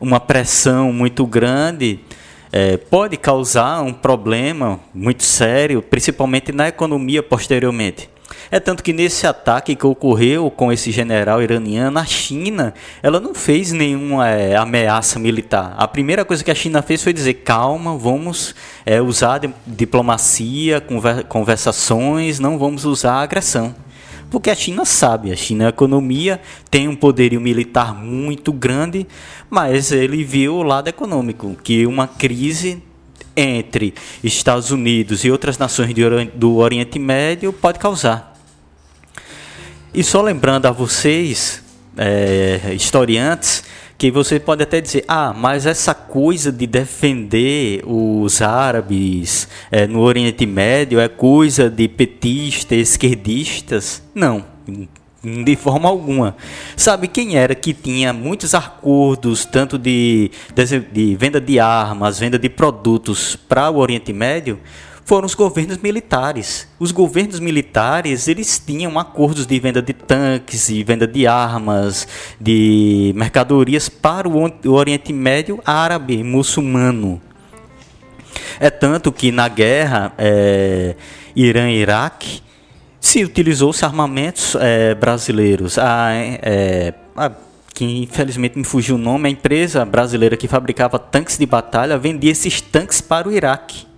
uma 0.00 0.20
pressão 0.20 0.92
muito 0.92 1.26
grande 1.26 2.00
é, 2.52 2.76
pode 2.76 3.16
causar 3.16 3.80
um 3.80 3.92
problema 3.92 4.78
muito 4.94 5.24
sério, 5.24 5.80
principalmente 5.80 6.52
na 6.52 6.68
economia 6.68 7.22
posteriormente. 7.22 8.10
É 8.50 8.60
tanto 8.60 8.82
que 8.82 8.92
nesse 8.92 9.26
ataque 9.26 9.74
que 9.74 9.86
ocorreu 9.86 10.50
com 10.50 10.70
esse 10.70 10.90
general 10.90 11.42
iraniano, 11.42 11.98
a 11.98 12.04
China 12.04 12.74
ela 13.02 13.18
não 13.18 13.34
fez 13.34 13.72
nenhuma 13.72 14.28
é, 14.28 14.56
ameaça 14.56 15.18
militar. 15.18 15.74
A 15.78 15.88
primeira 15.88 16.24
coisa 16.24 16.44
que 16.44 16.50
a 16.50 16.54
China 16.54 16.82
fez 16.82 17.02
foi 17.02 17.12
dizer: 17.12 17.34
calma, 17.34 17.96
vamos 17.96 18.54
é, 18.84 19.00
usar 19.00 19.40
diplomacia, 19.66 20.82
conversações, 21.28 22.38
não 22.38 22.58
vamos 22.58 22.84
usar 22.84 23.22
agressão. 23.22 23.74
Porque 24.32 24.48
a 24.48 24.54
China 24.54 24.86
sabe, 24.86 25.30
a 25.30 25.36
China 25.36 25.66
é 25.66 25.68
economia, 25.68 26.40
tem 26.70 26.88
um 26.88 26.96
poderio 26.96 27.38
militar 27.38 27.94
muito 27.94 28.50
grande, 28.50 29.06
mas 29.50 29.92
ele 29.92 30.24
viu 30.24 30.54
o 30.54 30.62
lado 30.62 30.88
econômico, 30.88 31.54
que 31.62 31.86
uma 31.86 32.08
crise 32.08 32.82
entre 33.36 33.92
Estados 34.24 34.70
Unidos 34.70 35.22
e 35.22 35.30
outras 35.30 35.58
nações 35.58 35.94
do 36.34 36.56
Oriente 36.56 36.98
Médio 36.98 37.52
pode 37.52 37.78
causar. 37.78 38.34
E 39.92 40.02
só 40.02 40.22
lembrando 40.22 40.64
a 40.64 40.70
vocês, 40.70 41.62
é, 41.94 42.72
historiantes, 42.74 43.62
que 44.02 44.10
você 44.10 44.40
pode 44.40 44.64
até 44.64 44.80
dizer, 44.80 45.04
ah, 45.06 45.32
mas 45.32 45.64
essa 45.64 45.94
coisa 45.94 46.50
de 46.50 46.66
defender 46.66 47.84
os 47.86 48.42
árabes 48.42 49.46
é, 49.70 49.86
no 49.86 50.00
Oriente 50.00 50.44
Médio 50.44 50.98
é 50.98 51.08
coisa 51.08 51.70
de 51.70 51.86
petistas, 51.86 52.76
esquerdistas. 52.76 54.02
Não, 54.12 54.44
de 55.22 55.54
forma 55.54 55.88
alguma. 55.88 56.36
Sabe 56.76 57.06
quem 57.06 57.36
era 57.36 57.54
que 57.54 57.72
tinha 57.72 58.12
muitos 58.12 58.56
acordos, 58.56 59.44
tanto 59.44 59.78
de, 59.78 60.32
de, 60.52 60.80
de 60.80 61.14
venda 61.14 61.40
de 61.40 61.60
armas, 61.60 62.18
venda 62.18 62.40
de 62.40 62.48
produtos 62.48 63.36
para 63.36 63.70
o 63.70 63.76
Oriente 63.76 64.12
Médio? 64.12 64.58
Foram 65.04 65.26
os 65.26 65.34
governos 65.34 65.78
militares. 65.78 66.68
Os 66.78 66.92
governos 66.92 67.40
militares, 67.40 68.28
eles 68.28 68.62
tinham 68.64 68.98
acordos 68.98 69.46
de 69.46 69.58
venda 69.58 69.82
de 69.82 69.92
tanques 69.92 70.68
e 70.68 70.82
venda 70.82 71.06
de 71.06 71.26
armas, 71.26 72.06
de 72.40 73.12
mercadorias 73.16 73.88
para 73.88 74.28
o 74.28 74.50
Oriente 74.66 75.12
Médio 75.12 75.60
árabe, 75.64 76.22
muçulmano. 76.22 77.20
É 78.60 78.70
tanto 78.70 79.10
que 79.10 79.32
na 79.32 79.48
guerra 79.48 80.12
é, 80.16 80.94
Irã-Iraque 81.34 82.42
se 83.00 83.24
utilizou-se 83.24 83.84
armamentos 83.84 84.56
é, 84.60 84.94
brasileiros. 84.94 85.78
A, 85.78 86.10
é, 86.12 86.94
a, 87.16 87.32
que 87.74 87.84
infelizmente 87.84 88.56
me 88.56 88.64
fugiu 88.64 88.94
o 88.94 88.98
nome, 88.98 89.28
a 89.28 89.32
empresa 89.32 89.84
brasileira 89.84 90.36
que 90.36 90.46
fabricava 90.46 90.98
tanques 90.98 91.38
de 91.38 91.46
batalha 91.46 91.98
vendia 91.98 92.30
esses 92.30 92.60
tanques 92.60 93.00
para 93.00 93.28
o 93.28 93.32
Iraque. 93.32 93.91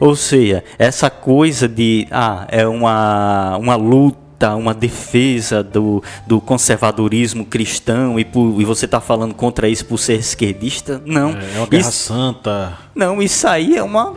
Ou 0.00 0.16
seja, 0.16 0.64
essa 0.78 1.10
coisa 1.10 1.68
de 1.68 2.06
ah, 2.10 2.46
é 2.48 2.66
uma, 2.66 3.56
uma 3.56 3.76
luta, 3.76 4.54
uma 4.54 4.74
defesa 4.74 5.62
do, 5.62 6.02
do 6.26 6.40
conservadorismo 6.40 7.44
cristão 7.44 8.18
e, 8.18 8.24
por, 8.24 8.60
e 8.60 8.64
você 8.64 8.84
está 8.84 9.00
falando 9.00 9.34
contra 9.34 9.68
isso 9.68 9.86
por 9.86 9.98
ser 9.98 10.14
esquerdista, 10.14 11.02
não. 11.04 11.30
É, 11.30 11.54
é 11.54 11.58
uma 11.58 11.66
guerra 11.66 11.88
isso, 11.88 11.92
santa. 11.92 12.78
Não, 12.94 13.22
isso 13.22 13.46
aí 13.46 13.76
é 13.76 13.82
uma, 13.82 14.14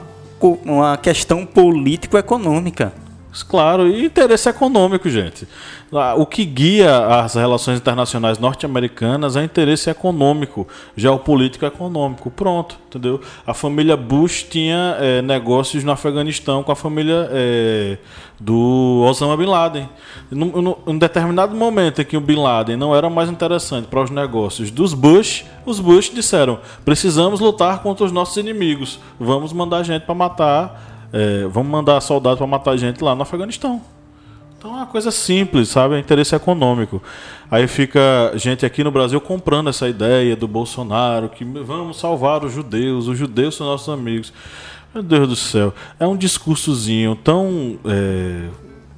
uma 0.66 0.98
questão 0.98 1.46
político-econômica. 1.46 2.94
Claro, 3.44 3.88
e 3.88 4.06
interesse 4.06 4.50
econômico, 4.50 5.10
gente. 5.10 5.48
Ah, 5.94 6.16
o 6.16 6.26
que 6.26 6.44
guia 6.44 7.06
as 7.08 7.36
relações 7.36 7.78
internacionais 7.78 8.38
norte-americanas 8.40 9.36
é 9.38 9.44
interesse 9.44 9.90
econômico, 9.90 10.68
geopolítico 10.96 11.66
econômico. 11.66 12.30
Pronto, 12.30 12.78
entendeu? 12.88 13.22
A 13.46 13.54
família 13.54 13.96
Bush 13.96 14.44
tinha 14.44 14.98
é, 15.00 15.22
negócios 15.22 15.84
no 15.84 15.92
Afeganistão 15.92 16.62
com 16.62 16.72
a 16.72 16.76
família 16.76 17.30
é, 17.32 17.98
do 18.40 19.04
Osama 19.08 19.38
Bin 19.38 19.46
Laden. 19.46 19.90
Em 20.32 20.38
um 20.86 20.98
determinado 20.98 21.56
momento 21.56 22.02
em 22.02 22.06
que 22.06 22.18
o 22.18 22.22
Bin 22.22 22.36
Laden 22.36 22.76
não 22.76 22.94
era 22.94 23.10
mais 23.10 23.30
interessante 23.30 23.88
para 23.88 24.04
os 24.04 24.10
negócios 24.10 24.70
dos 24.70 24.94
Bush, 24.94 25.46
os 25.66 25.80
Bush 25.80 26.10
disseram: 26.14 26.60
precisamos 26.84 27.40
lutar 27.40 27.82
contra 27.82 28.06
os 28.06 28.12
nossos 28.12 28.36
inimigos, 28.36 29.00
vamos 29.20 29.54
mandar 29.54 29.84
gente 29.84 30.04
para 30.04 30.16
matar 30.16 30.97
é, 31.12 31.48
vamos 31.48 31.72
mandar 31.72 32.00
soldados 32.02 32.38
para 32.38 32.48
matar 32.48 32.78
gente 32.78 33.04
lá 33.04 33.16
no 33.16 33.22
Afeganistão. 33.22 33.82
Então 34.58 34.72
é 34.72 34.78
uma 34.78 34.86
coisa 34.88 35.12
simples, 35.12 35.70
sabe? 35.70 35.96
É 35.96 36.00
interesse 36.00 36.36
econômico. 36.36 37.02
Aí 37.50 37.68
fica 37.68 38.34
gente 38.36 38.66
aqui 38.66 38.84
no 38.84 38.92
Brasil 38.92 39.22
comprando 39.22 39.70
essa 39.70 39.88
ideia 39.88 40.36
do 40.36 40.48
Bolsonaro, 40.48 41.30
que 41.30 41.46
vamos 41.46 42.00
salvar 42.00 42.44
os 42.44 42.52
judeus, 42.52 43.08
os 43.08 43.18
judeus 43.18 43.56
são 43.56 43.68
nossos 43.68 43.88
amigos. 43.88 44.34
Meu 44.94 45.04
Deus 45.04 45.28
do 45.28 45.36
céu, 45.36 45.74
é 46.00 46.08
um 46.08 46.18
discursozinho 46.18 47.16
tão. 47.16 47.78
É, 47.86 48.48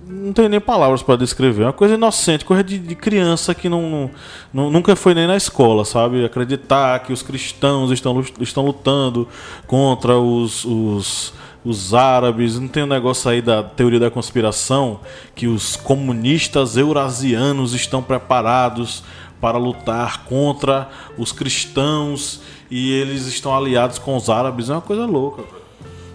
não 0.09 0.33
tenho 0.33 0.49
nem 0.49 0.59
palavras 0.59 1.03
para 1.03 1.15
descrever. 1.15 1.63
É 1.63 1.65
uma 1.67 1.73
coisa 1.73 1.93
inocente, 1.93 2.43
coisa 2.43 2.63
de, 2.63 2.79
de 2.79 2.95
criança 2.95 3.53
que 3.53 3.69
não, 3.69 4.09
não, 4.51 4.71
nunca 4.71 4.95
foi 4.95 5.13
nem 5.13 5.27
na 5.27 5.37
escola, 5.37 5.85
sabe? 5.85 6.25
Acreditar 6.25 6.99
que 6.99 7.13
os 7.13 7.21
cristãos 7.21 7.91
estão, 7.91 8.19
estão 8.41 8.65
lutando 8.65 9.27
contra 9.67 10.17
os, 10.17 10.65
os 10.65 11.33
os 11.63 11.93
árabes, 11.93 12.57
não 12.57 12.69
tem 12.69 12.83
um 12.83 12.87
negócio 12.87 13.29
aí 13.29 13.41
da 13.41 13.61
teoria 13.61 13.99
da 13.99 14.09
conspiração 14.09 15.01
que 15.35 15.45
os 15.45 15.75
comunistas 15.75 16.77
eurasianos 16.77 17.73
estão 17.73 18.01
preparados 18.01 19.03
para 19.41 19.57
lutar 19.57 20.23
contra 20.23 20.89
os 21.17 21.33
cristãos 21.33 22.41
e 22.71 22.93
eles 22.93 23.25
estão 23.25 23.55
aliados 23.55 23.99
com 23.99 24.15
os 24.15 24.29
árabes, 24.29 24.69
é 24.69 24.73
uma 24.73 24.81
coisa 24.81 25.05
louca. 25.05 25.58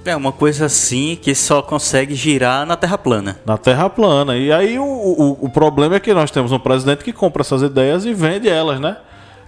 É 0.05 0.15
uma 0.15 0.33
coisa 0.33 0.67
assim 0.67 1.19
que 1.21 1.35
só 1.35 1.63
consegue 1.63 2.15
girar 2.15 2.67
na 2.67 2.77
Terra 2.77 2.99
plana. 2.99 3.39
Na 3.47 3.57
Terra 3.57 3.89
plana. 3.89 4.37
E 4.37 4.53
aí 4.53 4.79
o, 4.79 4.85
o, 4.85 5.39
o 5.47 5.49
problema 5.49 5.97
é 5.97 6.01
que 6.01 6.13
nós 6.13 6.31
temos 6.31 6.53
um 6.53 6.59
presidente 6.59 7.03
que 7.03 7.13
compra 7.13 7.41
essas 7.43 7.63
ideias 7.63 8.05
e 8.05 8.13
vende 8.13 8.49
elas, 8.49 8.79
né? 8.81 8.97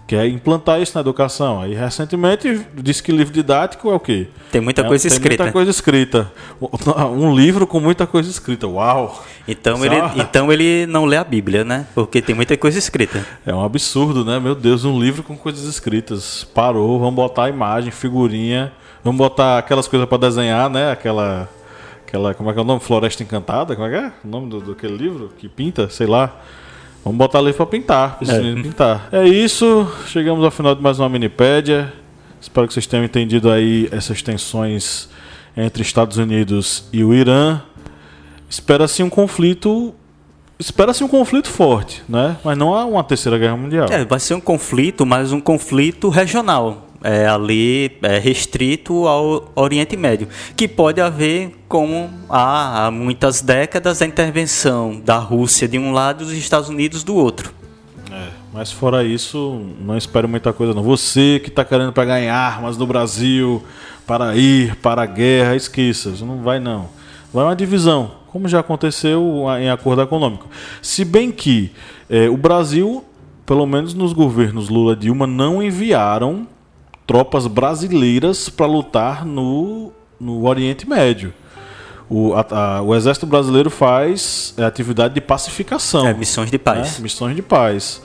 quer 0.07 0.27
implantar 0.29 0.81
isso 0.81 0.92
na 0.95 1.01
educação. 1.01 1.61
Aí 1.61 1.75
recentemente 1.75 2.64
disse 2.75 3.03
que 3.03 3.11
livro 3.11 3.33
didático 3.35 3.90
é 3.90 3.95
o 3.95 4.01
quê? 4.01 4.29
Tem 4.53 4.61
muita 4.61 4.83
É, 4.83 4.85
coisa 4.87 5.09
tem 5.09 5.16
escrita. 5.16 5.42
Muita 5.42 5.53
coisa 5.53 5.71
escrita. 5.71 6.33
Um 7.12 7.35
livro 7.35 7.66
com 7.66 7.81
muita 7.81 8.07
coisa 8.07 8.31
escrita. 8.31 8.66
Uau! 8.69 9.25
Então 9.49 9.79
Só- 9.79 9.85
ele, 9.85 9.97
então 10.16 10.53
ele 10.53 10.87
não 10.87 11.05
lê 11.05 11.16
a 11.16 11.25
Bíblia, 11.25 11.64
né? 11.64 11.87
Porque 11.95 12.23
tem 12.23 12.35
muita 12.35 12.57
coisa 12.57 12.79
escrita. 12.79 13.27
É 13.45 13.53
um 13.53 13.64
absurdo, 13.64 14.25
né? 14.25 14.38
Meu 14.38 14.55
Deus, 14.55 14.85
um 14.85 14.99
livro 14.99 15.23
com 15.23 15.37
coisas 15.37 15.64
escritas. 15.64 16.45
Parou, 16.55 16.99
vamos 17.01 17.14
botar 17.16 17.49
imagem, 17.49 17.90
figurinha, 17.90 18.73
vamos 19.07 19.19
botar 19.19 19.59
aquelas 19.59 19.87
coisas 19.87 20.09
para 20.09 20.19
desenhar, 20.19 20.69
né? 20.69 20.90
Aquela 20.90 21.49
aquela, 22.07 22.35
como 22.35 22.51
é 22.51 22.53
que 22.53 22.59
é 22.59 22.62
o 22.62 22.64
nome? 22.64 22.81
Floresta 22.81 23.23
Encantada, 23.23 23.75
como 23.75 23.87
é 23.88 23.90
que 23.90 23.97
é? 23.97 24.12
O 24.25 24.29
nome 24.29 24.49
do, 24.49 24.61
daquele 24.61 24.97
livro 24.97 25.33
que 25.38 25.49
pinta, 25.49 25.88
sei 25.88 26.07
lá. 26.07 26.40
Vamos 27.05 27.19
botar 27.19 27.40
livro 27.40 27.57
para 27.57 27.66
pintar, 27.66 28.19
É. 28.21 28.62
pintar. 28.62 29.09
É 29.12 29.25
isso, 29.25 29.88
chegamos 30.09 30.45
ao 30.45 30.51
final 30.51 30.75
de 30.75 30.83
mais 30.83 30.99
uma 30.99 31.09
minipédia. 31.09 31.92
Espero 32.40 32.66
que 32.66 32.75
vocês 32.75 32.87
tenham 32.87 33.05
entendido 33.05 33.51
aí 33.51 33.88
essas 33.92 34.23
tensões 34.23 35.09
entre 35.57 35.83
Estados 35.83 36.16
Unidos 36.16 36.88
e 36.92 37.05
o 37.05 37.14
Irã. 37.14 37.61
Espera-se 38.49 39.03
um 39.03 39.09
conflito 39.09 39.95
Espera-se 40.59 41.05
um 41.05 41.09
conflito 41.09 41.49
forte, 41.51 42.03
né? 42.09 42.38
Mas 42.42 42.57
não 42.57 42.75
há 42.75 42.87
uma 42.87 43.05
terceira 43.05 43.37
guerra 43.37 43.59
mundial. 43.59 43.88
É, 43.90 44.07
vai 44.07 44.19
ser 44.19 44.33
um 44.33 44.40
conflito, 44.40 45.05
mas 45.05 45.31
um 45.31 45.40
conflito 45.40 46.09
regional. 46.09 46.86
É, 47.09 47.29
ali 47.29 47.97
é, 48.03 48.19
restrito 48.19 49.07
ao 49.07 49.53
Oriente 49.55 49.97
Médio, 49.97 50.27
que 50.57 50.66
pode 50.66 51.01
haver, 51.01 51.53
como 51.69 52.11
há 52.29 52.87
há 52.87 52.90
muitas 52.90 53.40
décadas, 53.40 54.03
a 54.03 54.07
intervenção 54.07 55.01
da 55.05 55.16
Rússia 55.16 55.69
de 55.69 55.79
um 55.79 55.92
lado 55.92 56.25
e 56.25 56.27
dos 56.27 56.35
Estados 56.35 56.69
Unidos 56.69 57.05
do 57.05 57.14
outro. 57.14 57.55
É, 58.11 58.27
mas 58.53 58.73
fora 58.73 59.05
isso, 59.05 59.61
não 59.81 59.97
espero 59.97 60.29
muita 60.29 60.53
coisa 60.53 60.75
não. 60.75 60.83
Você 60.83 61.38
que 61.38 61.49
está 61.49 61.64
querendo 61.64 61.92
pegar 61.92 62.21
em 62.21 62.29
armas 62.29 62.77
no 62.77 62.88
Brasil 62.88 63.62
para 64.05 64.35
ir 64.35 64.75
para 64.75 65.03
a 65.03 65.07
guerra, 65.07 65.55
esqueça, 65.55 66.12
não 66.25 66.42
vai 66.42 66.59
não. 66.59 66.88
Vai 67.33 67.45
uma 67.45 67.55
divisão, 67.55 68.11
como 68.33 68.49
já 68.49 68.59
aconteceu 68.59 69.45
em 69.61 69.71
acordo 69.71 70.03
econômico. 70.03 70.49
Se 70.83 71.05
bem 71.05 71.31
que 71.31 71.71
é, 72.11 72.29
o 72.29 72.37
Brasil, 72.37 73.05
pelo 73.45 73.64
menos 73.64 73.95
nos 73.95 74.12
governos 74.12 74.69
Lula 74.69 74.95
e 74.95 74.97
Dilma, 74.97 75.25
não 75.25 75.62
enviaram 75.62 76.49
tropas 77.07 77.47
brasileiras 77.47 78.49
para 78.49 78.66
lutar 78.66 79.25
no, 79.25 79.92
no 80.21 80.47
Oriente 80.47 80.88
Médio. 80.88 81.33
O, 82.09 82.35
a- 82.35 82.47
a- 82.79 82.83
o 82.83 82.95
Exército 82.95 83.27
Brasileiro 83.27 83.69
faz 83.71 84.55
é, 84.57 84.64
atividade 84.64 85.14
de 85.14 85.21
pacificação 85.21 86.07
É, 86.07 86.14
missões 86.14 86.51
de 86.51 86.59
paz. 86.59 86.97
né? 86.99 87.03
Missões 87.03 87.35
de 87.37 87.42
paz. 87.42 88.01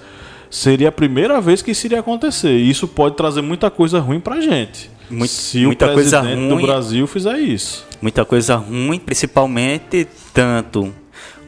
Seria 0.50 0.90
a 0.90 0.92
primeira 0.92 1.40
vez 1.40 1.62
que 1.62 1.72
isso 1.72 1.86
iria 1.88 2.00
acontecer. 2.00 2.52
E 2.58 2.70
isso 2.70 2.88
pode 2.88 3.16
trazer 3.16 3.42
muita 3.42 3.70
coisa 3.70 4.00
ruim 4.00 4.20
pra 4.20 4.42
gente. 4.42 4.90
Mui- 5.10 5.28
se 5.28 5.66
muita 5.66 5.86
o 5.92 5.94
coisa 5.94 6.20
presidente 6.22 6.48
ruim. 6.50 6.62
do 6.62 6.68
Brasil 6.68 7.08
fizer 7.08 7.38
isso. 7.38 7.86
muita 8.02 8.26
coisa 8.26 8.56
ruim, 8.56 8.98
principalmente 9.00 10.08
tanto 10.34 10.94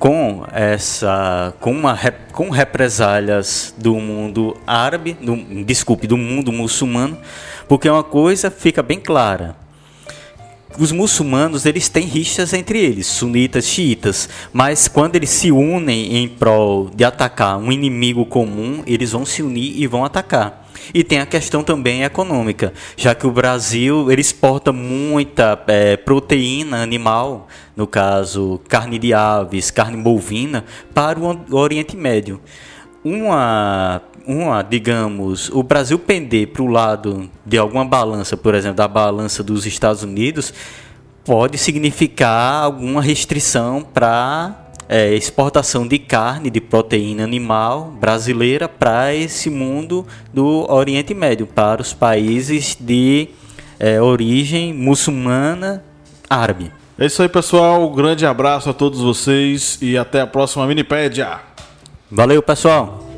com 0.03 0.43
essa 0.51 1.53
com 1.61 1.71
uma 1.71 1.97
com 2.33 2.49
represálias 2.49 3.73
do 3.77 3.95
mundo 3.95 4.57
árabe, 4.67 5.13
do, 5.13 5.63
desculpe, 5.63 6.07
do 6.07 6.17
mundo 6.17 6.51
muçulmano, 6.51 7.17
porque 7.69 7.89
uma 7.89 8.03
coisa 8.03 8.51
fica 8.51 8.83
bem 8.83 8.99
clara. 8.99 9.55
Os 10.77 10.91
muçulmanos 10.91 11.65
eles 11.65 11.87
têm 11.87 12.05
rixas 12.05 12.51
entre 12.51 12.79
eles, 12.79 13.07
sunitas, 13.07 13.65
xiitas, 13.65 14.27
mas 14.51 14.89
quando 14.89 15.15
eles 15.15 15.29
se 15.29 15.53
unem 15.53 16.17
em 16.17 16.27
prol 16.27 16.89
de 16.93 17.05
atacar 17.05 17.57
um 17.57 17.71
inimigo 17.71 18.25
comum, 18.25 18.83
eles 18.85 19.13
vão 19.13 19.25
se 19.25 19.41
unir 19.41 19.81
e 19.81 19.87
vão 19.87 20.03
atacar. 20.03 20.62
E 20.93 21.03
tem 21.03 21.19
a 21.19 21.25
questão 21.25 21.63
também 21.63 22.03
econômica, 22.03 22.73
já 22.97 23.13
que 23.13 23.27
o 23.27 23.31
Brasil 23.31 24.11
ele 24.11 24.21
exporta 24.21 24.71
muita 24.71 25.61
eh, 25.67 25.97
proteína 25.97 26.81
animal, 26.81 27.47
no 27.75 27.85
caso 27.85 28.59
carne 28.67 28.97
de 28.97 29.13
aves, 29.13 29.69
carne 29.69 29.97
bovina, 29.97 30.65
para 30.93 31.19
o 31.19 31.25
Or- 31.25 31.39
Oriente 31.51 31.95
Médio. 31.95 32.41
Uma, 33.03 34.01
uma, 34.25 34.61
digamos, 34.61 35.49
o 35.49 35.61
Brasil 35.61 35.99
pender 35.99 36.47
para 36.47 36.63
o 36.63 36.67
lado 36.67 37.29
de 37.45 37.57
alguma 37.57 37.83
balança, 37.83 38.37
por 38.37 38.55
exemplo, 38.55 38.77
da 38.77 38.87
balança 38.87 39.43
dos 39.43 39.65
Estados 39.65 40.03
Unidos, 40.03 40.53
pode 41.25 41.57
significar 41.57 42.63
alguma 42.63 43.01
restrição 43.01 43.81
para 43.81 44.62
é, 44.87 45.13
exportação 45.13 45.87
de 45.87 45.97
carne, 45.99 46.49
de 46.49 46.61
proteína 46.61 47.23
animal 47.23 47.93
brasileira 47.99 48.67
para 48.67 49.13
esse 49.13 49.49
mundo 49.49 50.05
do 50.33 50.65
Oriente 50.71 51.13
Médio, 51.13 51.47
para 51.47 51.81
os 51.81 51.93
países 51.93 52.77
de 52.79 53.29
é, 53.79 54.01
origem 54.01 54.73
muçulmana 54.73 55.83
árabe. 56.29 56.71
É 56.97 57.05
isso 57.05 57.21
aí, 57.21 57.29
pessoal. 57.29 57.89
Um 57.89 57.95
grande 57.95 58.25
abraço 58.25 58.69
a 58.69 58.73
todos 58.73 58.99
vocês 58.99 59.77
e 59.81 59.97
até 59.97 60.21
a 60.21 60.27
próxima 60.27 60.65
Minipédia. 60.67 61.39
Valeu, 62.11 62.41
pessoal! 62.41 63.12